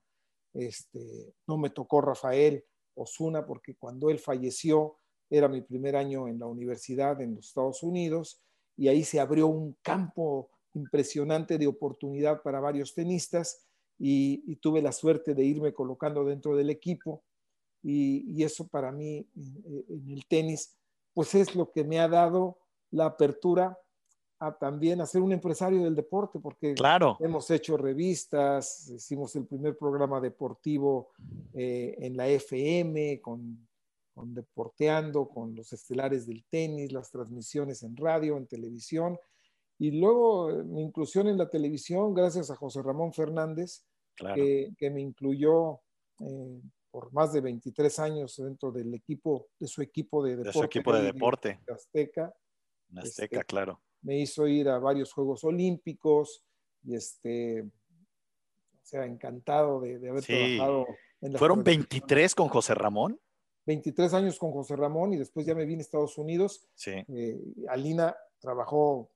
Este, 0.52 1.34
no 1.46 1.58
me 1.58 1.70
tocó 1.70 2.00
Rafael 2.00 2.64
Osuna 2.94 3.44
porque 3.44 3.74
cuando 3.76 4.10
él 4.10 4.18
falleció 4.18 4.96
era 5.30 5.48
mi 5.48 5.60
primer 5.60 5.96
año 5.96 6.28
en 6.28 6.38
la 6.38 6.46
universidad 6.46 7.20
en 7.20 7.34
los 7.34 7.48
Estados 7.48 7.82
Unidos 7.82 8.40
y 8.76 8.88
ahí 8.88 9.04
se 9.04 9.20
abrió 9.20 9.46
un 9.46 9.76
campo 9.82 10.50
impresionante 10.74 11.58
de 11.58 11.66
oportunidad 11.66 12.42
para 12.42 12.60
varios 12.60 12.94
tenistas 12.94 13.66
y, 13.98 14.56
tuve 14.56 14.82
la 14.82 14.92
suerte 14.92 15.34
de 15.34 15.44
irme 15.44 15.72
colocando 15.72 16.24
dentro 16.24 16.54
del 16.54 16.70
equipo 16.70 17.24
y, 17.82 18.42
eso 18.42 18.68
para 18.68 18.92
mí 18.92 19.26
eh, 19.36 19.84
en 19.88 20.10
el 20.10 20.26
tenis 20.26 20.76
pues 21.14 21.34
es 21.34 21.54
lo 21.54 21.72
que 21.72 21.82
me 21.82 21.98
ha 21.98 22.08
dado 22.08 22.58
la 22.90 23.06
apertura 23.06 23.78
a 24.38 24.52
también 24.52 25.00
a 25.00 25.06
ser 25.06 25.22
un 25.22 25.32
empresario 25.32 25.82
del 25.82 25.94
deporte 25.94 26.38
porque 26.38 26.74
claro. 26.74 27.16
hemos 27.20 27.50
hecho 27.50 27.78
revistas, 27.78 28.90
hicimos 28.90 29.34
el 29.36 29.46
primer 29.46 29.78
programa 29.78 30.20
deportivo 30.20 31.12
eh, 31.54 31.96
en 31.98 32.18
la 32.18 32.28
FM 32.28 33.22
con, 33.22 33.66
con 34.16 34.32
Deporteando, 34.32 35.28
con 35.28 35.54
los 35.54 35.74
estelares 35.74 36.26
del 36.26 36.42
tenis, 36.48 36.90
las 36.90 37.10
transmisiones 37.10 37.82
en 37.82 37.94
radio, 37.94 38.38
en 38.38 38.46
televisión 38.46 39.18
y 39.78 39.90
luego 39.90 40.50
eh, 40.50 40.64
mi 40.64 40.82
inclusión 40.82 41.28
en 41.28 41.36
la 41.36 41.50
televisión, 41.50 42.14
gracias 42.14 42.50
a 42.50 42.56
José 42.56 42.82
Ramón 42.82 43.12
Fernández, 43.12 43.84
que, 44.16 44.90
me 44.90 45.02
incluyó 45.02 45.80
eh, 46.20 46.60
por 46.90 47.12
más 47.12 47.34
de 47.34 47.42
23 47.42 47.98
años 47.98 48.36
dentro 48.36 48.72
del 48.72 48.94
equipo, 48.94 49.48
de 49.60 49.66
su 49.66 49.82
equipo 49.82 50.24
de 50.24 50.30
deporte. 50.30 50.48
De 50.48 50.52
su 50.52 50.64
equipo 50.64 50.92
de 50.94 51.02
deporte. 51.02 51.60
Azteca. 51.70 52.34
Azteca, 52.96 53.40
este, 53.40 53.44
claro. 53.44 53.82
Me 54.00 54.18
hizo 54.18 54.46
ir 54.46 54.70
a 54.70 54.78
varios 54.78 55.12
Juegos 55.12 55.44
Olímpicos 55.44 56.42
y 56.82 56.94
este, 56.94 57.60
o 57.62 58.82
sea, 58.82 59.04
encantado 59.04 59.80
de, 59.80 59.96
haber 60.08 60.24
trabajado. 60.24 60.86
En 61.20 61.34
¿Fueron 61.34 61.62
23 61.62 62.34
con 62.34 62.48
José 62.48 62.74
Ramón? 62.74 63.20
23 63.66 64.14
años 64.14 64.38
con 64.38 64.52
José 64.52 64.76
Ramón 64.76 65.12
y 65.12 65.16
después 65.16 65.44
ya 65.44 65.54
me 65.54 65.66
vine 65.66 65.80
a 65.80 65.82
Estados 65.82 66.16
Unidos. 66.18 66.66
Sí. 66.74 66.92
Eh, 67.08 67.40
Alina 67.68 68.16
trabajó 68.38 69.10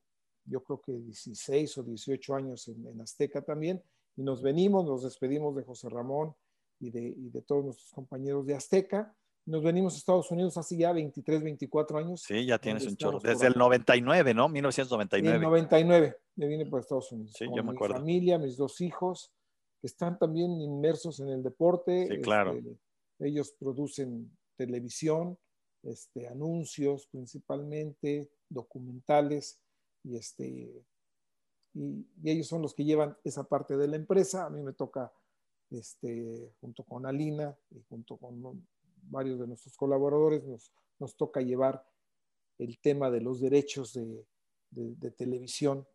yo 0.44 0.62
creo 0.62 0.80
que 0.80 0.92
16 0.92 1.78
o 1.78 1.82
18 1.82 2.34
años 2.34 2.68
en, 2.68 3.00
Azteca 3.00 3.42
también, 3.42 3.82
y 4.16 4.22
nos 4.22 4.42
venimos, 4.42 4.84
nos 4.84 5.04
despedimos 5.04 5.54
de 5.54 5.62
José 5.62 5.88
Ramón 5.88 6.34
y 6.80 6.90
de, 6.90 7.14
de 7.16 7.42
todos 7.42 7.64
nuestros 7.64 7.90
compañeros 7.92 8.46
de 8.46 8.54
Azteca. 8.54 9.14
Nos 9.46 9.62
venimos 9.62 9.94
a 9.94 9.98
Estados 9.98 10.30
Unidos 10.30 10.56
hace 10.56 10.76
ya 10.76 10.92
23, 10.92 11.42
24 11.42 11.98
años. 11.98 12.22
Sí, 12.22 12.44
ya 12.44 12.58
tienes 12.58 12.86
un 12.86 12.96
chorro. 12.96 13.20
Desde 13.20 13.46
el 13.46 13.54
99, 13.54 14.34
¿no? 14.34 14.48
1999. 14.48 15.28
En 15.28 15.42
el 15.42 15.48
99 15.48 16.16
me 16.36 16.46
vine 16.46 16.66
para 16.66 16.82
Estados 16.82 17.10
Unidos. 17.12 17.32
Sí, 17.36 17.46
yo 17.54 17.64
me 17.64 17.72
acuerdo. 17.72 17.94
Mi 17.94 18.00
familia, 18.00 18.38
mis 18.38 18.56
dos 18.56 18.80
hijos, 18.80 19.32
que 19.80 19.86
están 19.86 20.18
también 20.18 20.60
inmersos 20.60 21.20
en 21.20 21.30
el 21.30 21.42
deporte. 21.42 22.08
Sí, 22.10 22.20
claro. 22.20 22.52
Este, 22.52 22.76
ellos 23.20 23.54
producen 23.58 24.30
televisión, 24.60 25.38
este, 25.82 26.28
anuncios 26.28 27.06
principalmente, 27.06 28.30
documentales 28.50 29.58
y, 30.04 30.16
este, 30.16 30.84
y, 31.72 32.06
ellos 32.22 32.46
son 32.46 32.60
los 32.60 32.74
que 32.74 32.84
llevan 32.84 33.16
esa 33.24 33.44
parte 33.44 33.78
de 33.78 33.88
la 33.88 33.96
empresa. 33.96 34.44
A 34.44 34.50
mí 34.50 34.60
me 34.60 34.74
toca, 34.74 35.10
este, 35.70 36.52
junto 36.60 36.84
con 36.84 37.06
Alina 37.06 37.56
y 37.70 37.80
junto 37.88 38.18
con 38.18 38.66
varios 39.04 39.40
de 39.40 39.46
nuestros 39.46 39.74
colaboradores, 39.78 40.42
nos, 40.98 41.16
toca 41.16 41.40
llevar 41.40 41.82
el 42.58 42.78
tema 42.80 43.10
de 43.10 43.22
los 43.22 43.40
derechos 43.40 43.94
de, 43.94 44.26
de, 44.70 45.10
televisión 45.12 45.86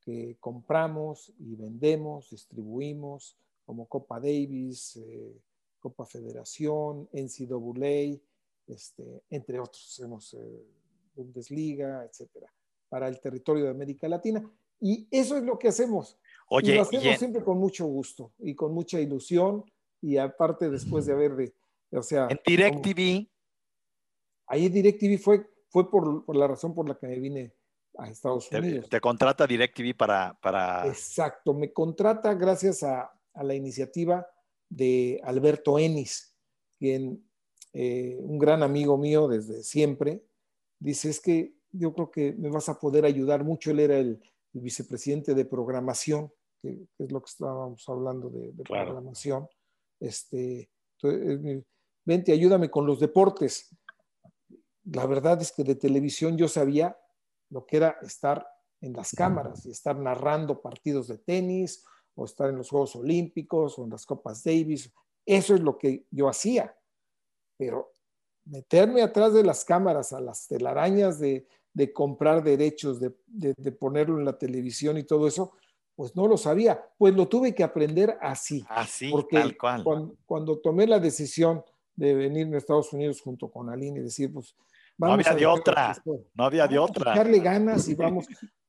que 0.00 0.38
compramos 0.40 1.30
y 1.38 1.54
vendemos, 1.56 2.30
distribuimos, 2.30 3.36
como 3.66 3.86
Copa 3.86 4.18
Davis, 4.18 4.96
eh, 4.96 5.42
Copa 5.78 6.04
Federación, 6.04 7.08
NCAA, 7.12 8.20
este, 8.66 9.22
entre 9.30 9.58
otros, 9.58 9.86
hacemos 9.92 10.34
eh, 10.34 10.66
Bundesliga, 11.14 12.04
etcétera 12.04 12.52
para 12.88 13.06
el 13.06 13.20
territorio 13.20 13.64
de 13.64 13.70
América 13.70 14.08
Latina. 14.08 14.42
Y 14.80 15.06
eso 15.10 15.36
es 15.36 15.42
lo 15.42 15.58
que 15.58 15.68
hacemos. 15.68 16.18
Oye, 16.48 16.72
y 16.72 16.76
lo 16.76 16.82
hacemos 16.82 17.18
siempre 17.18 17.44
con 17.44 17.58
mucho 17.58 17.84
gusto 17.84 18.32
y 18.38 18.54
con 18.54 18.72
mucha 18.72 18.98
ilusión. 18.98 19.62
Y 20.00 20.16
aparte, 20.16 20.70
después 20.70 21.04
de 21.04 21.12
haber 21.12 21.36
de, 21.36 21.54
o 21.92 22.02
sea. 22.02 22.28
En 22.30 22.40
DirecTV. 22.46 23.28
Ahí 24.46 24.70
DirecTV 24.70 25.18
fue 25.18 25.46
fue 25.68 25.90
por, 25.90 26.34
la 26.34 26.46
razón 26.46 26.74
por 26.74 26.88
la 26.88 26.96
que 26.96 27.06
me 27.06 27.18
vine 27.18 27.52
a 27.98 28.08
Estados 28.08 28.50
Unidos. 28.50 28.88
Te, 28.88 29.00
contrata 29.00 29.46
DirecTV 29.46 29.96
para, 29.96 30.38
para... 30.40 30.86
Exacto, 30.86 31.52
me 31.52 31.72
contrata 31.72 32.34
gracias 32.34 32.82
a, 32.82 33.12
la 33.34 33.54
iniciativa 33.54 34.26
de 34.68 35.20
Alberto 35.24 35.78
Ennis, 35.78 36.34
quien, 36.78 37.24
eh, 37.72 38.16
un 38.20 38.38
gran 38.38 38.62
amigo 38.62 38.96
mío 38.96 39.28
desde 39.28 39.62
siempre, 39.62 40.24
dice, 40.78 41.10
es 41.10 41.20
que 41.20 41.54
yo 41.70 41.92
creo 41.92 42.10
que 42.10 42.32
me 42.34 42.50
vas 42.50 42.68
a 42.68 42.78
poder 42.78 43.04
ayudar 43.04 43.44
mucho. 43.44 43.70
Él 43.70 43.80
era 43.80 43.98
el, 43.98 44.20
vicepresidente 44.50 45.34
de 45.34 45.44
programación, 45.44 46.32
que, 46.60 46.88
es 46.98 47.12
lo 47.12 47.20
que 47.20 47.28
estábamos 47.28 47.88
hablando 47.88 48.28
de, 48.28 48.52
programación. 48.64 49.46
Este, 50.00 50.68
entonces, 51.00 51.64
vente, 52.04 52.32
ayúdame 52.32 52.68
con 52.68 52.84
los 52.84 52.98
deportes. 52.98 53.76
La 54.84 55.06
verdad 55.06 55.40
es 55.40 55.52
que 55.52 55.62
de 55.62 55.76
televisión 55.76 56.36
yo 56.36 56.48
sabía 56.48 56.98
lo 57.50 57.66
que 57.66 57.76
era 57.76 57.98
estar 58.02 58.44
en 58.80 58.94
las 58.94 59.12
cámaras 59.12 59.64
y 59.66 59.70
estar 59.70 59.96
narrando 59.96 60.60
partidos 60.60 61.06
de 61.08 61.18
tenis 61.18 61.84
o 62.18 62.24
estar 62.24 62.50
en 62.50 62.56
los 62.56 62.68
Juegos 62.68 62.96
Olímpicos 62.96 63.78
o 63.78 63.84
en 63.84 63.90
las 63.90 64.04
Copas 64.04 64.42
Davis. 64.42 64.92
Eso 65.24 65.54
es 65.54 65.60
lo 65.60 65.78
que 65.78 66.04
yo 66.10 66.28
hacía. 66.28 66.76
Pero 67.56 67.92
meterme 68.44 69.02
atrás 69.02 69.32
de 69.32 69.44
las 69.44 69.64
cámaras 69.64 70.12
a 70.12 70.20
las 70.20 70.48
telarañas 70.48 71.20
de, 71.20 71.46
de 71.72 71.92
comprar 71.92 72.42
derechos, 72.42 72.98
de, 72.98 73.14
de, 73.26 73.72
ponerlo 73.72 74.18
en 74.18 74.24
la 74.24 74.36
televisión 74.36 74.98
y 74.98 75.04
todo 75.04 75.28
eso, 75.28 75.52
pues 75.94 76.16
no 76.16 76.26
lo 76.26 76.36
sabía. 76.36 76.84
Pues 76.98 77.14
lo 77.14 77.28
tuve 77.28 77.54
que 77.54 77.62
aprender 77.62 78.18
así. 78.20 78.64
Así, 78.68 79.10
porque 79.10 79.36
tal 79.36 79.56
cual. 79.56 79.84
Cuando, 79.84 80.16
cuando, 80.26 80.58
tomé 80.58 80.88
la 80.88 80.98
decisión 80.98 81.62
de 81.94 82.14
venir 82.14 82.52
a 82.52 82.58
Estados 82.58 82.92
Unidos 82.92 83.20
junto 83.20 83.48
con 83.48 83.70
Aline 83.70 84.00
y 84.00 84.02
decir, 84.02 84.32
pues 84.32 84.56
vamos 84.96 85.24
no 85.24 85.30
había 85.30 85.38
de 85.38 85.46
otra, 85.46 86.02
no 86.34 86.44
había 86.44 86.66
de 86.66 86.78
otra. 86.80 87.12
Echarle 87.12 87.38
ganas 87.38 87.88
y 87.88 87.94
vamos, 87.94 88.26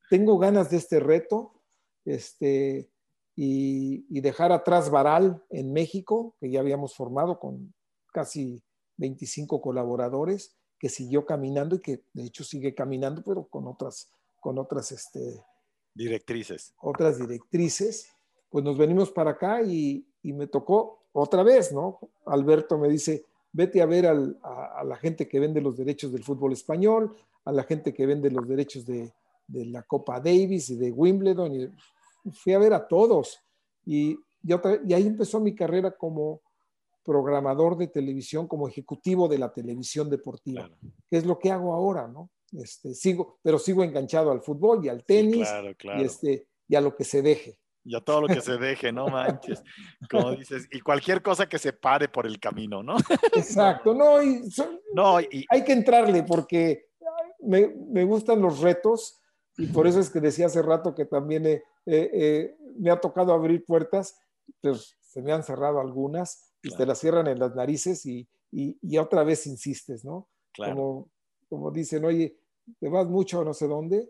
tengo 0.08 0.38
ganas 0.38 0.70
de 0.70 0.78
este 0.78 1.00
reto, 1.00 1.64
este, 2.06 2.92
y, 3.42 4.06
y 4.10 4.20
dejar 4.20 4.52
atrás 4.52 4.90
Baral 4.90 5.42
en 5.50 5.72
México, 5.72 6.36
que 6.42 6.52
ya 6.52 6.60
habíamos 6.60 6.94
formado 6.94 7.40
con 7.40 7.74
casi 8.12 8.62
25 8.98 9.62
colaboradores, 9.62 10.58
que 10.78 10.90
siguió 10.90 11.26
caminando 11.26 11.78
y 11.78 11.80
que 11.80 12.04
de 12.12 12.26
hecho 12.26 12.44
sigue 12.44 12.76
caminando, 12.76 13.24
pero 13.24 13.48
con 13.48 13.66
otras, 13.66 14.12
con 14.42 14.60
otras 14.60 14.92
este, 14.92 15.42
directrices. 15.96 16.74
Otras 16.82 17.18
directrices. 17.18 18.10
Pues 18.50 18.66
nos 18.66 18.78
venimos 18.78 19.10
para 19.10 19.32
acá 19.32 19.62
y, 19.62 20.06
y 20.22 20.34
me 20.34 20.48
tocó 20.48 21.06
otra 21.14 21.42
vez, 21.42 21.72
¿no? 21.72 21.98
Alberto 22.26 22.78
me 22.78 22.90
dice, 22.90 23.24
vete 23.54 23.82
a 23.82 23.86
ver 23.86 24.06
a, 24.08 24.84
la 24.84 24.98
gente 24.98 25.30
que 25.30 25.40
vende 25.40 25.62
los 25.62 25.78
derechos 25.78 26.12
del 26.12 26.26
fútbol 26.26 26.52
español, 26.52 27.16
a 27.46 27.54
la 27.54 27.64
gente 27.64 27.94
que 27.94 28.06
vende 28.06 28.32
los 28.32 28.46
derechos 28.46 28.86
de, 28.86 29.14
de 29.48 29.66
la 29.68 29.84
Copa 29.84 30.20
Davis 30.20 30.72
y 30.72 30.76
de 30.76 30.92
Wimbledon, 30.92 31.56
y 31.56 31.70
fui 32.32 32.54
a 32.54 32.60
ver 32.60 32.74
a 32.74 32.88
todos. 32.88 33.40
Y, 33.86 34.18
y 34.44 34.94
ahí 34.94 35.08
empezó 35.08 35.40
mi 35.40 35.56
carrera 35.56 35.92
como, 35.92 36.42
programador 37.10 37.76
de 37.76 37.88
televisión, 37.88 38.48
como 38.48 38.68
ejecutivo 38.68 39.28
de 39.28 39.40
la 39.40 39.52
televisión 39.52 40.12
deportiva, 40.12 40.70
que 41.10 41.18
es 41.18 41.26
lo 41.26 41.40
que 41.40 41.50
hago 41.50 41.74
ahora, 41.74 42.08
¿no? 42.08 42.30
Este, 42.52 42.94
sigo, 42.94 43.40
pero 43.42 43.58
sigo 43.58 43.84
enganchado 43.84 44.32
al 44.32 44.42
fútbol 44.42 44.86
y 44.86 44.90
al 44.90 45.04
tenis 45.04 45.50
Y, 45.82 46.04
este, 46.04 46.48
y 46.68 46.76
a 46.76 46.82
lo 46.82 46.96
que 46.96 47.04
se 47.04 47.24
deje. 47.24 47.58
Y 47.84 47.96
a 47.96 48.02
todo 48.02 48.22
lo 48.22 48.28
que 48.28 48.42
se 48.42 48.58
deje, 48.58 48.92
no 48.92 49.08
manches, 49.10 49.64
como 50.08 50.36
dices, 50.36 50.68
y 50.72 50.82
cualquier 50.82 51.24
cosa 51.24 51.50
que 51.50 51.58
se 51.58 51.74
pare 51.74 52.10
por 52.10 52.28
el 52.28 52.40
camino, 52.40 52.84
¿no? 52.84 52.96
Exacto, 53.36 53.96
no, 53.96 54.22
y, 54.22 54.44
no, 54.94 55.20
y... 55.20 55.46
hay 55.50 55.64
que 55.64 55.74
entrarle 55.74 56.22
porque 56.22 56.90
me, 57.40 57.74
me, 57.90 58.04
gustan 58.04 58.40
los 58.40 58.60
retos 58.60 59.19
y 59.60 59.68
por 59.68 59.88
eso 59.88 60.00
es 60.00 60.10
que 60.10 60.22
decía 60.22 60.46
hace 60.46 60.62
rato 60.62 60.96
que 60.96 61.06
también 61.06 61.62
me 61.86 62.92
ha 62.92 63.00
tocado 63.00 63.34
abrir 63.34 63.66
puertas, 63.66 64.18
pues 64.62 64.98
se 65.02 65.22
me 65.22 65.34
han 65.34 65.44
cerrado 65.44 65.82
algunas, 65.82 66.54
y 66.62 66.76
te 66.76 66.86
la 66.86 66.96
cierran 66.96 67.28
en 67.28 67.40
las 67.40 67.56
narices 67.56 68.06
y, 68.06 68.28
y, 68.52 68.98
otra 68.98 69.24
vez 69.24 69.48
insistes, 69.48 70.06
¿no? 70.06 70.30
Como, 70.56 71.10
como 71.50 71.72
dicen, 71.72 72.06
oye, 72.06 72.38
te 72.80 72.90
vas 72.90 73.08
mucho 73.08 73.42
a 73.42 73.44
no 73.44 73.54
sé 73.54 73.68
dónde, 73.68 74.10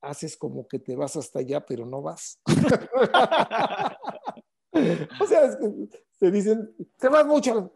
haces 0.00 0.36
como 0.36 0.66
que 0.66 0.78
te 0.78 0.96
vas 0.96 1.16
hasta 1.16 1.40
allá, 1.40 1.64
pero 1.64 1.84
no 1.84 2.02
vas. 2.02 2.40
o 5.20 5.26
sea, 5.26 5.44
es 5.44 5.56
que 5.56 5.88
te 6.18 6.30
dicen, 6.30 6.74
te 6.98 7.08
vas 7.08 7.26
mucho, 7.26 7.72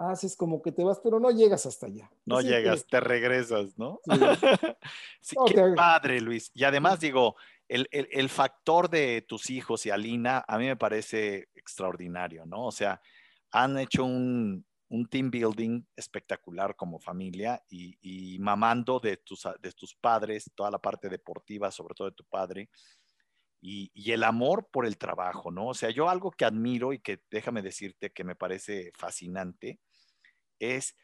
haces 0.00 0.34
como 0.34 0.62
que 0.62 0.72
te 0.72 0.82
vas, 0.82 0.98
pero 1.02 1.20
no 1.20 1.30
llegas 1.30 1.66
hasta 1.66 1.86
allá. 1.86 2.10
No 2.24 2.40
llegas, 2.40 2.86
te 2.86 3.00
regresas, 3.00 3.76
¿no? 3.76 4.00
Sí. 5.20 5.36
qué 5.46 5.74
padre, 5.76 6.20
Luis. 6.20 6.50
Y 6.54 6.64
además 6.64 7.00
digo, 7.00 7.36
el, 7.68 8.28
factor 8.30 8.88
de 8.88 9.22
tus 9.22 9.50
hijos 9.50 9.84
y 9.84 9.90
Alina 9.90 10.44
a 10.48 10.58
mí 10.58 10.66
me 10.66 10.76
parece 10.76 11.48
extraordinario, 11.54 12.46
¿no? 12.46 12.66
O 12.66 12.72
sea, 12.72 13.00
han 13.50 13.78
hecho 13.78 14.04
un, 14.04 14.64
team 15.10 15.30
building 15.30 15.82
espectacular 15.94 16.74
como 16.74 16.98
familia 16.98 17.62
y, 17.68 18.38
mamando 18.40 19.00
de 19.00 19.18
tus, 19.18 19.46
de 19.60 19.72
tus 19.72 19.94
padres, 19.94 20.50
toda 20.54 20.70
la 20.70 20.78
parte 20.78 21.08
deportiva, 21.10 21.70
sobre 21.70 21.94
todo 21.94 22.08
de 22.08 22.16
tu 22.16 22.24
padre, 22.24 22.70
y, 23.60 23.90
y, 23.92 24.12
el 24.12 24.24
amor 24.24 24.68
por 24.72 24.86
el 24.86 24.96
trabajo, 24.96 25.50
¿no? 25.50 25.68
O 25.68 25.74
sea, 25.74 25.90
yo 25.90 26.08
algo 26.08 26.30
que 26.30 26.46
admiro 26.46 26.94
y 26.94 27.00
que 27.00 27.22
déjame 27.30 27.60
decirte 27.60 28.10
que 28.10 28.24
me 28.24 28.34
parece 28.34 28.90
fascinante 28.96 29.78
es 30.60 30.96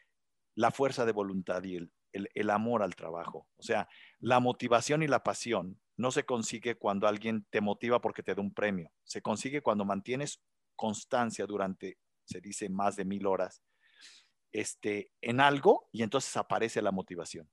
la 0.55 0.71
fuerza 0.71 1.05
de 1.05 1.11
voluntad 1.11 1.61
y 1.63 1.75
el, 1.75 1.91
el, 2.13 2.49
amor 2.49 2.81
al 2.81 2.95
trabajo. 2.95 3.47
O 3.57 3.63
sea, 3.63 3.89
la 4.19 4.39
motivación 4.39 5.03
y 5.03 5.07
la 5.07 5.23
pasión 5.23 5.79
no 5.97 6.11
se 6.11 6.23
consigue 6.23 6.75
cuando 6.75 7.07
alguien 7.07 7.45
te 7.49 7.59
motiva 7.59 7.99
porque 7.99 8.23
te 8.23 8.33
da 8.33 8.41
un 8.41 8.53
premio. 8.53 8.91
Se 9.03 9.21
consigue 9.21 9.61
cuando 9.61 9.83
mantienes 9.83 10.41
constancia 10.75 11.45
durante, 11.45 11.97
se 12.23 12.39
dice, 12.39 12.69
más 12.69 12.95
de 12.95 13.05
mil 13.05 13.27
horas 13.27 13.61
este, 14.51 15.11
en 15.21 15.39
algo 15.39 15.87
y 15.91 16.03
entonces 16.03 16.35
aparece 16.37 16.81
la 16.81 16.91
motivación. 16.91 17.49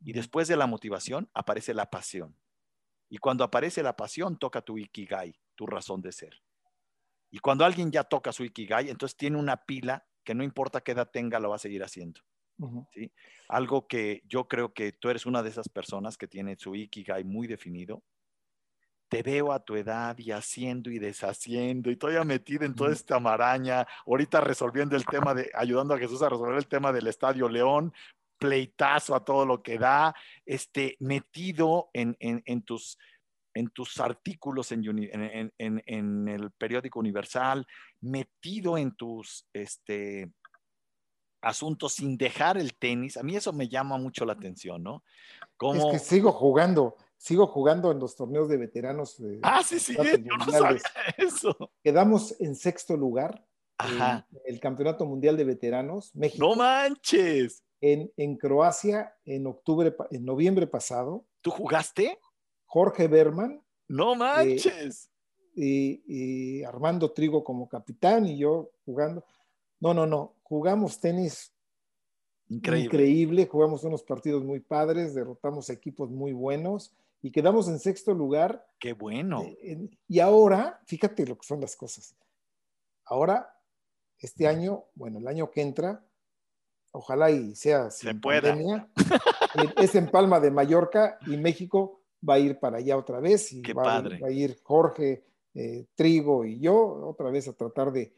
Y 0.00 0.12
después 0.12 0.48
de 0.48 0.56
la 0.56 0.66
motivación 0.66 1.30
aparece 1.34 1.74
la 1.74 1.90
pasión. 1.90 2.36
Y 3.08 3.18
cuando 3.18 3.44
aparece 3.44 3.82
la 3.82 3.96
pasión, 3.96 4.38
toca 4.38 4.62
tu 4.62 4.78
ikigai, 4.78 5.38
tu 5.54 5.66
razón 5.66 6.00
de 6.02 6.12
ser. 6.12 6.42
Y 7.30 7.38
cuando 7.38 7.64
alguien 7.64 7.92
ya 7.92 8.04
toca 8.04 8.32
su 8.32 8.44
ikigai, 8.44 8.90
entonces 8.90 9.16
tiene 9.16 9.38
una 9.38 9.64
pila 9.64 10.06
que 10.24 10.34
no 10.34 10.44
importa 10.44 10.80
qué 10.80 10.92
edad 10.92 11.10
tenga, 11.10 11.40
lo 11.40 11.50
va 11.50 11.56
a 11.56 11.58
seguir 11.58 11.82
haciendo. 11.82 12.20
¿sí? 12.92 13.12
Algo 13.48 13.86
que 13.86 14.22
yo 14.26 14.46
creo 14.46 14.72
que 14.72 14.92
tú 14.92 15.08
eres 15.08 15.26
una 15.26 15.42
de 15.42 15.50
esas 15.50 15.68
personas 15.68 16.16
que 16.16 16.28
tiene 16.28 16.56
su 16.56 16.74
Ikigai 16.74 17.24
muy 17.24 17.46
definido. 17.46 18.02
Te 19.08 19.22
veo 19.22 19.52
a 19.52 19.62
tu 19.62 19.76
edad 19.76 20.16
y 20.18 20.30
haciendo 20.30 20.90
y 20.90 20.98
deshaciendo 20.98 21.90
y 21.90 21.96
todavía 21.96 22.24
metido 22.24 22.64
en 22.64 22.74
toda 22.74 22.92
esta 22.92 23.20
maraña, 23.20 23.86
ahorita 24.06 24.40
resolviendo 24.40 24.96
el 24.96 25.04
tema 25.04 25.34
de, 25.34 25.50
ayudando 25.54 25.92
a 25.92 25.98
Jesús 25.98 26.22
a 26.22 26.30
resolver 26.30 26.56
el 26.56 26.66
tema 26.66 26.92
del 26.92 27.06
Estadio 27.08 27.46
León, 27.48 27.92
pleitazo 28.42 29.14
a 29.14 29.24
todo 29.24 29.46
lo 29.46 29.62
que 29.62 29.78
da, 29.78 30.14
este, 30.46 30.96
metido 30.98 31.90
en, 31.92 32.16
en, 32.18 32.62
tus, 32.62 32.98
en 33.54 33.68
tus 33.68 33.98
artículos 33.98 34.72
en, 34.72 34.84
en, 35.58 35.82
en, 35.86 36.28
el 36.28 36.50
periódico 36.52 36.98
Universal, 36.98 37.66
metido 38.00 38.78
en 38.78 38.94
tus, 38.94 39.46
este, 39.52 40.30
asuntos 41.42 41.94
sin 41.94 42.16
dejar 42.16 42.56
el 42.56 42.74
tenis. 42.74 43.16
A 43.16 43.22
mí 43.22 43.36
eso 43.36 43.52
me 43.52 43.68
llama 43.68 43.98
mucho 43.98 44.24
la 44.24 44.32
atención, 44.32 44.82
¿no? 44.82 45.04
Como... 45.56 45.92
Es 45.92 45.92
que 45.92 45.98
sigo 45.98 46.32
jugando, 46.32 46.96
sigo 47.18 47.46
jugando 47.48 47.90
en 47.90 47.98
los 47.98 48.16
torneos 48.16 48.48
de 48.48 48.56
veteranos. 48.56 49.20
ah, 49.42 49.62
sí, 49.62 49.78
sí, 49.78 49.94
yo 50.24 50.36
no 50.38 50.50
sabía 50.50 50.80
eso. 51.18 51.72
Quedamos 51.82 52.40
en 52.40 52.54
sexto 52.54 52.96
lugar 52.96 53.44
en 53.84 54.24
el 54.46 54.60
Campeonato 54.60 55.04
Mundial 55.04 55.36
de 55.36 55.44
Veteranos, 55.44 56.14
México. 56.14 56.46
¡No 56.46 56.54
manches! 56.54 57.64
En, 57.80 58.12
en 58.16 58.36
Croacia 58.36 59.16
en 59.24 59.48
octubre, 59.48 59.94
en 60.12 60.24
noviembre 60.24 60.68
pasado. 60.68 61.26
¿Tú 61.40 61.50
jugaste? 61.50 62.20
Jorge 62.72 63.06
Berman. 63.06 63.62
¡No 63.88 64.14
manches! 64.14 65.10
y 65.54 66.62
Armando 66.62 67.12
Trigo 67.12 67.44
como 67.44 67.68
capitán 67.68 68.24
y 68.24 68.38
yo 68.38 68.70
jugando. 68.86 69.22
No, 69.80 69.92
no, 69.92 70.06
no. 70.06 70.36
Jugamos 70.42 70.98
tenis 70.98 71.52
increíble. 72.48 73.46
Jugamos 73.46 73.84
unos 73.84 74.02
partidos 74.02 74.42
muy 74.42 74.60
padres, 74.60 75.14
derrotamos 75.14 75.68
equipos 75.68 76.10
muy 76.10 76.32
buenos 76.32 76.94
y 77.20 77.30
quedamos 77.30 77.68
en 77.68 77.78
sexto 77.78 78.14
lugar. 78.14 78.66
Qué 78.78 78.94
bueno. 78.94 79.42
Eh, 79.62 79.90
y 80.08 80.20
ahora, 80.20 80.80
fíjate 80.86 81.26
lo 81.26 81.36
que 81.36 81.46
son 81.46 81.60
las 81.60 81.76
cosas. 81.76 82.16
Ahora, 83.04 83.54
este 84.18 84.46
año, 84.46 84.84
bueno, 84.94 85.18
el 85.18 85.28
año 85.28 85.50
que 85.50 85.60
entra, 85.60 86.02
ojalá 86.92 87.30
y 87.30 87.54
sea 87.54 87.90
sin 87.90 88.18
pandemia, 88.18 88.88
eh, 88.96 89.74
es 89.76 89.94
en 89.94 90.10
Palma 90.10 90.40
de 90.40 90.50
Mallorca 90.50 91.18
y 91.26 91.36
México 91.36 92.01
va 92.28 92.34
a 92.34 92.38
ir 92.38 92.58
para 92.58 92.78
allá 92.78 92.96
otra 92.96 93.20
vez 93.20 93.52
y 93.52 93.62
va, 93.72 93.98
a 93.98 94.30
ir 94.30 94.58
Jorge, 94.62 95.24
eh, 95.54 95.86
Trigo 95.94 96.44
y 96.44 96.60
yo 96.60 96.76
otra 97.08 97.30
vez 97.30 97.48
a 97.48 97.52
tratar 97.52 97.92
de, 97.92 98.12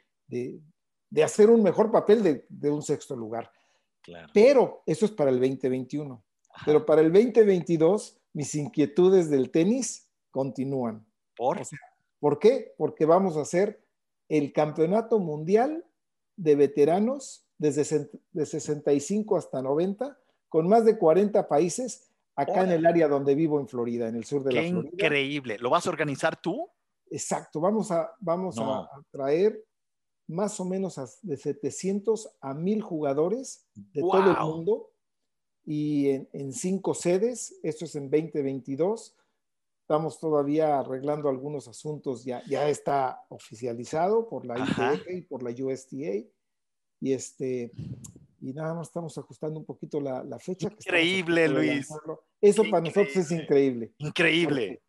de 1.14 1.22
hacer 1.22 1.48
un 1.48 1.62
mejor 1.62 1.92
papel 1.92 2.44
de, 2.48 2.70
un 2.70 2.82
sexto 2.82 3.14
lugar. 3.14 3.52
Claro. 4.02 4.28
Pero 4.34 4.82
eso 4.84 5.06
es 5.06 5.12
para 5.12 5.30
el 5.30 5.38
2021. 5.38 6.22
Pero 6.64 6.84
para 6.84 7.00
el 7.00 7.12
2022, 7.12 8.18
mis 8.32 8.54
inquietudes 8.56 9.30
del 9.30 9.50
tenis 9.50 10.08
continúan. 10.32 11.06
¿Por? 11.36 11.62
¿Por 12.18 12.38
qué? 12.40 12.74
Porque 12.76 13.06
vamos 13.06 13.36
a 13.36 13.42
hacer 13.42 13.80
el 14.28 14.52
campeonato 14.52 15.20
mundial 15.20 15.84
de 16.36 16.56
veteranos 16.56 17.46
desde 17.58 18.08
de 18.32 18.46
65 18.46 19.36
hasta 19.36 19.62
90, 19.62 20.18
con 20.48 20.68
más 20.68 20.84
de 20.84 20.98
40 20.98 21.46
países 21.46 22.10
acá 22.37 22.62
en 22.62 22.73
el 22.73 22.87
área 22.87 23.09
donde 23.09 23.35
vivo 23.35 23.61
en 23.61 23.68
Florida, 23.68 24.09
en 24.09 24.16
el 24.16 24.25
sur 24.25 24.42
de 24.42 24.53
la 24.53 24.62
Florida. 24.62 24.90
Increíble. 24.92 25.59
¿Lo 25.59 25.70
vas 25.70 25.87
a 25.87 25.90
organizar 25.90 26.40
tú? 26.40 26.68
Exacto. 27.11 27.61
Vamos 27.61 27.90
a, 27.90 28.11
vamos 28.18 28.59
a, 28.59 28.88
traer 29.11 29.64
más 30.27 30.59
o 30.59 30.64
menos 30.64 30.99
de 31.23 31.37
700 31.37 32.37
a 32.40 32.55
1000 32.55 32.83
jugadores 32.83 33.66
de 33.75 34.01
todo 34.01 34.31
el 34.31 34.38
mundo 34.38 34.90
y 35.64 36.09
en, 36.09 36.53
cinco 36.53 36.94
sedes. 36.94 37.59
Esto 37.62 37.85
es 37.85 37.94
en 37.94 38.11
2022. 38.11 39.16
Estamos 39.83 40.18
todavía 40.18 40.79
arreglando 40.79 41.29
algunos 41.29 41.68
asuntos. 41.68 42.25
Ya, 42.25 42.42
ya 42.47 42.68
está 42.68 43.25
oficializado 43.29 44.29
por 44.29 44.47
la 44.47 44.59
ITF 44.59 45.11
y 45.11 45.20
por 45.23 45.42
la 45.42 45.51
USTA. 45.51 46.27
Y 47.01 47.12
este, 47.12 47.70
y 48.44 48.52
nada 48.52 48.74
más 48.74 48.88
estamos 48.88 49.16
ajustando 49.16 49.59
un 49.59 49.64
poquito 49.64 50.00
la, 50.00 50.38
fecha. 50.38 50.68
Increíble, 50.68 51.48
Luis. 51.48 51.88
Eso 52.40 52.62
para 52.70 52.83
nosotros 52.83 53.16
es 53.16 53.30
increíble. 53.30 53.94
Increíble. 53.96 54.83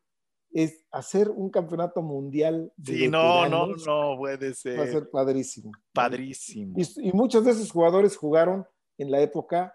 Es 0.52 0.86
hacer 0.92 1.30
un 1.30 1.50
campeonato 1.50 2.02
mundial. 2.02 2.72
De 2.76 2.98
sí, 2.98 3.08
no, 3.08 3.48
no, 3.48 3.68
no, 3.68 4.18
puede 4.18 4.54
ser. 4.54 4.80
Va 4.80 4.84
a 4.84 4.88
ser 4.88 5.10
padrísimo. 5.10 5.72
Padrísimo. 5.94 6.76
Y, 6.78 7.14
muchos 7.14 7.46
de 7.46 7.52
esos 7.52 7.72
jugadores 7.72 8.18
jugaron 8.18 8.68
en 8.98 9.10
la 9.10 9.22
época 9.22 9.74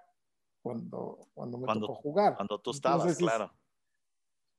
cuando, 0.62 1.18
cuando 1.32 1.56
me 1.56 1.66
tocó 1.72 1.94
jugar. 1.94 2.36
Cuando 2.36 2.60
tú 2.60 2.72
estabas, 2.72 3.16
claro. 3.16 3.50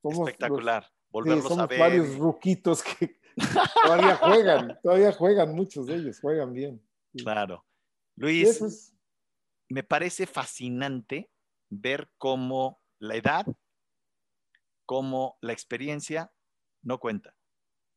Espectacular. 0.04 0.86
Volverlos 1.12 1.60
a 1.60 1.68
ver. 1.68 1.80
varios 1.80 2.16
ruquitos 2.18 2.82
que 2.82 3.20
todavía 3.84 4.16
juegan, 4.16 4.80
todavía 4.82 5.12
juegan, 5.12 5.54
muchos 5.54 5.86
de 5.86 5.96
ellos 5.96 6.20
juegan 6.20 6.54
bien. 6.54 6.82
Claro. 7.14 7.64
Luis, 8.16 8.91
me 9.74 9.84
parece 9.84 10.28
fascinante 10.28 11.30
ver 11.70 12.12
cómo 12.18 12.82
la 13.00 13.16
edad, 13.16 13.46
cómo 14.86 15.38
la 15.42 15.54
experiencia 15.54 16.32
no 16.84 17.00
cuenta. 17.00 17.36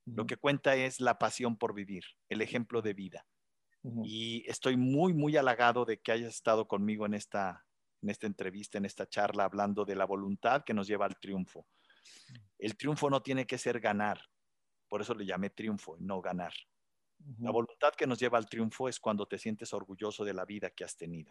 Lo 0.06 0.26
que 0.26 0.37
cuenta 0.37 0.76
es 0.76 1.00
la 1.00 1.18
pasión 1.18 1.56
por 1.56 1.74
vivir, 1.74 2.04
el 2.28 2.42
ejemplo 2.42 2.82
de 2.82 2.92
vida. 2.92 3.26
Y 4.02 4.48
estoy 4.48 4.76
muy, 4.76 5.12
muy 5.12 5.37
halagado 5.37 5.84
de 5.84 6.00
que 6.00 6.12
hayas 6.12 6.34
estado 6.34 6.66
conmigo 6.66 7.04
en 7.04 7.12
esta, 7.12 7.66
en 8.00 8.08
esta 8.08 8.26
entrevista, 8.26 8.78
en 8.78 8.87
esta 8.87 9.06
charla, 9.06 9.44
hablando 9.44 9.84
de 9.84 9.94
la 9.94 10.06
voluntad 10.06 10.64
que 10.64 10.72
nos 10.72 10.87
lleva 10.87 11.04
al 11.04 11.18
triunfo. 11.18 11.66
El 12.58 12.76
triunfo 12.76 13.10
no 13.10 13.22
tiene 13.22 13.46
que 13.46 13.58
ser 13.58 13.80
ganar, 13.80 14.20
por 14.88 15.02
eso 15.02 15.14
le 15.14 15.26
llamé 15.26 15.50
triunfo, 15.50 15.96
no 15.98 16.22
ganar. 16.22 16.52
La 17.38 17.50
voluntad 17.50 17.92
que 17.96 18.06
nos 18.06 18.18
lleva 18.18 18.38
al 18.38 18.48
triunfo 18.48 18.88
es 18.88 19.00
cuando 19.00 19.26
te 19.26 19.38
sientes 19.38 19.72
orgulloso 19.72 20.24
de 20.24 20.34
la 20.34 20.44
vida 20.44 20.70
que 20.70 20.84
has 20.84 20.96
tenido. 20.96 21.28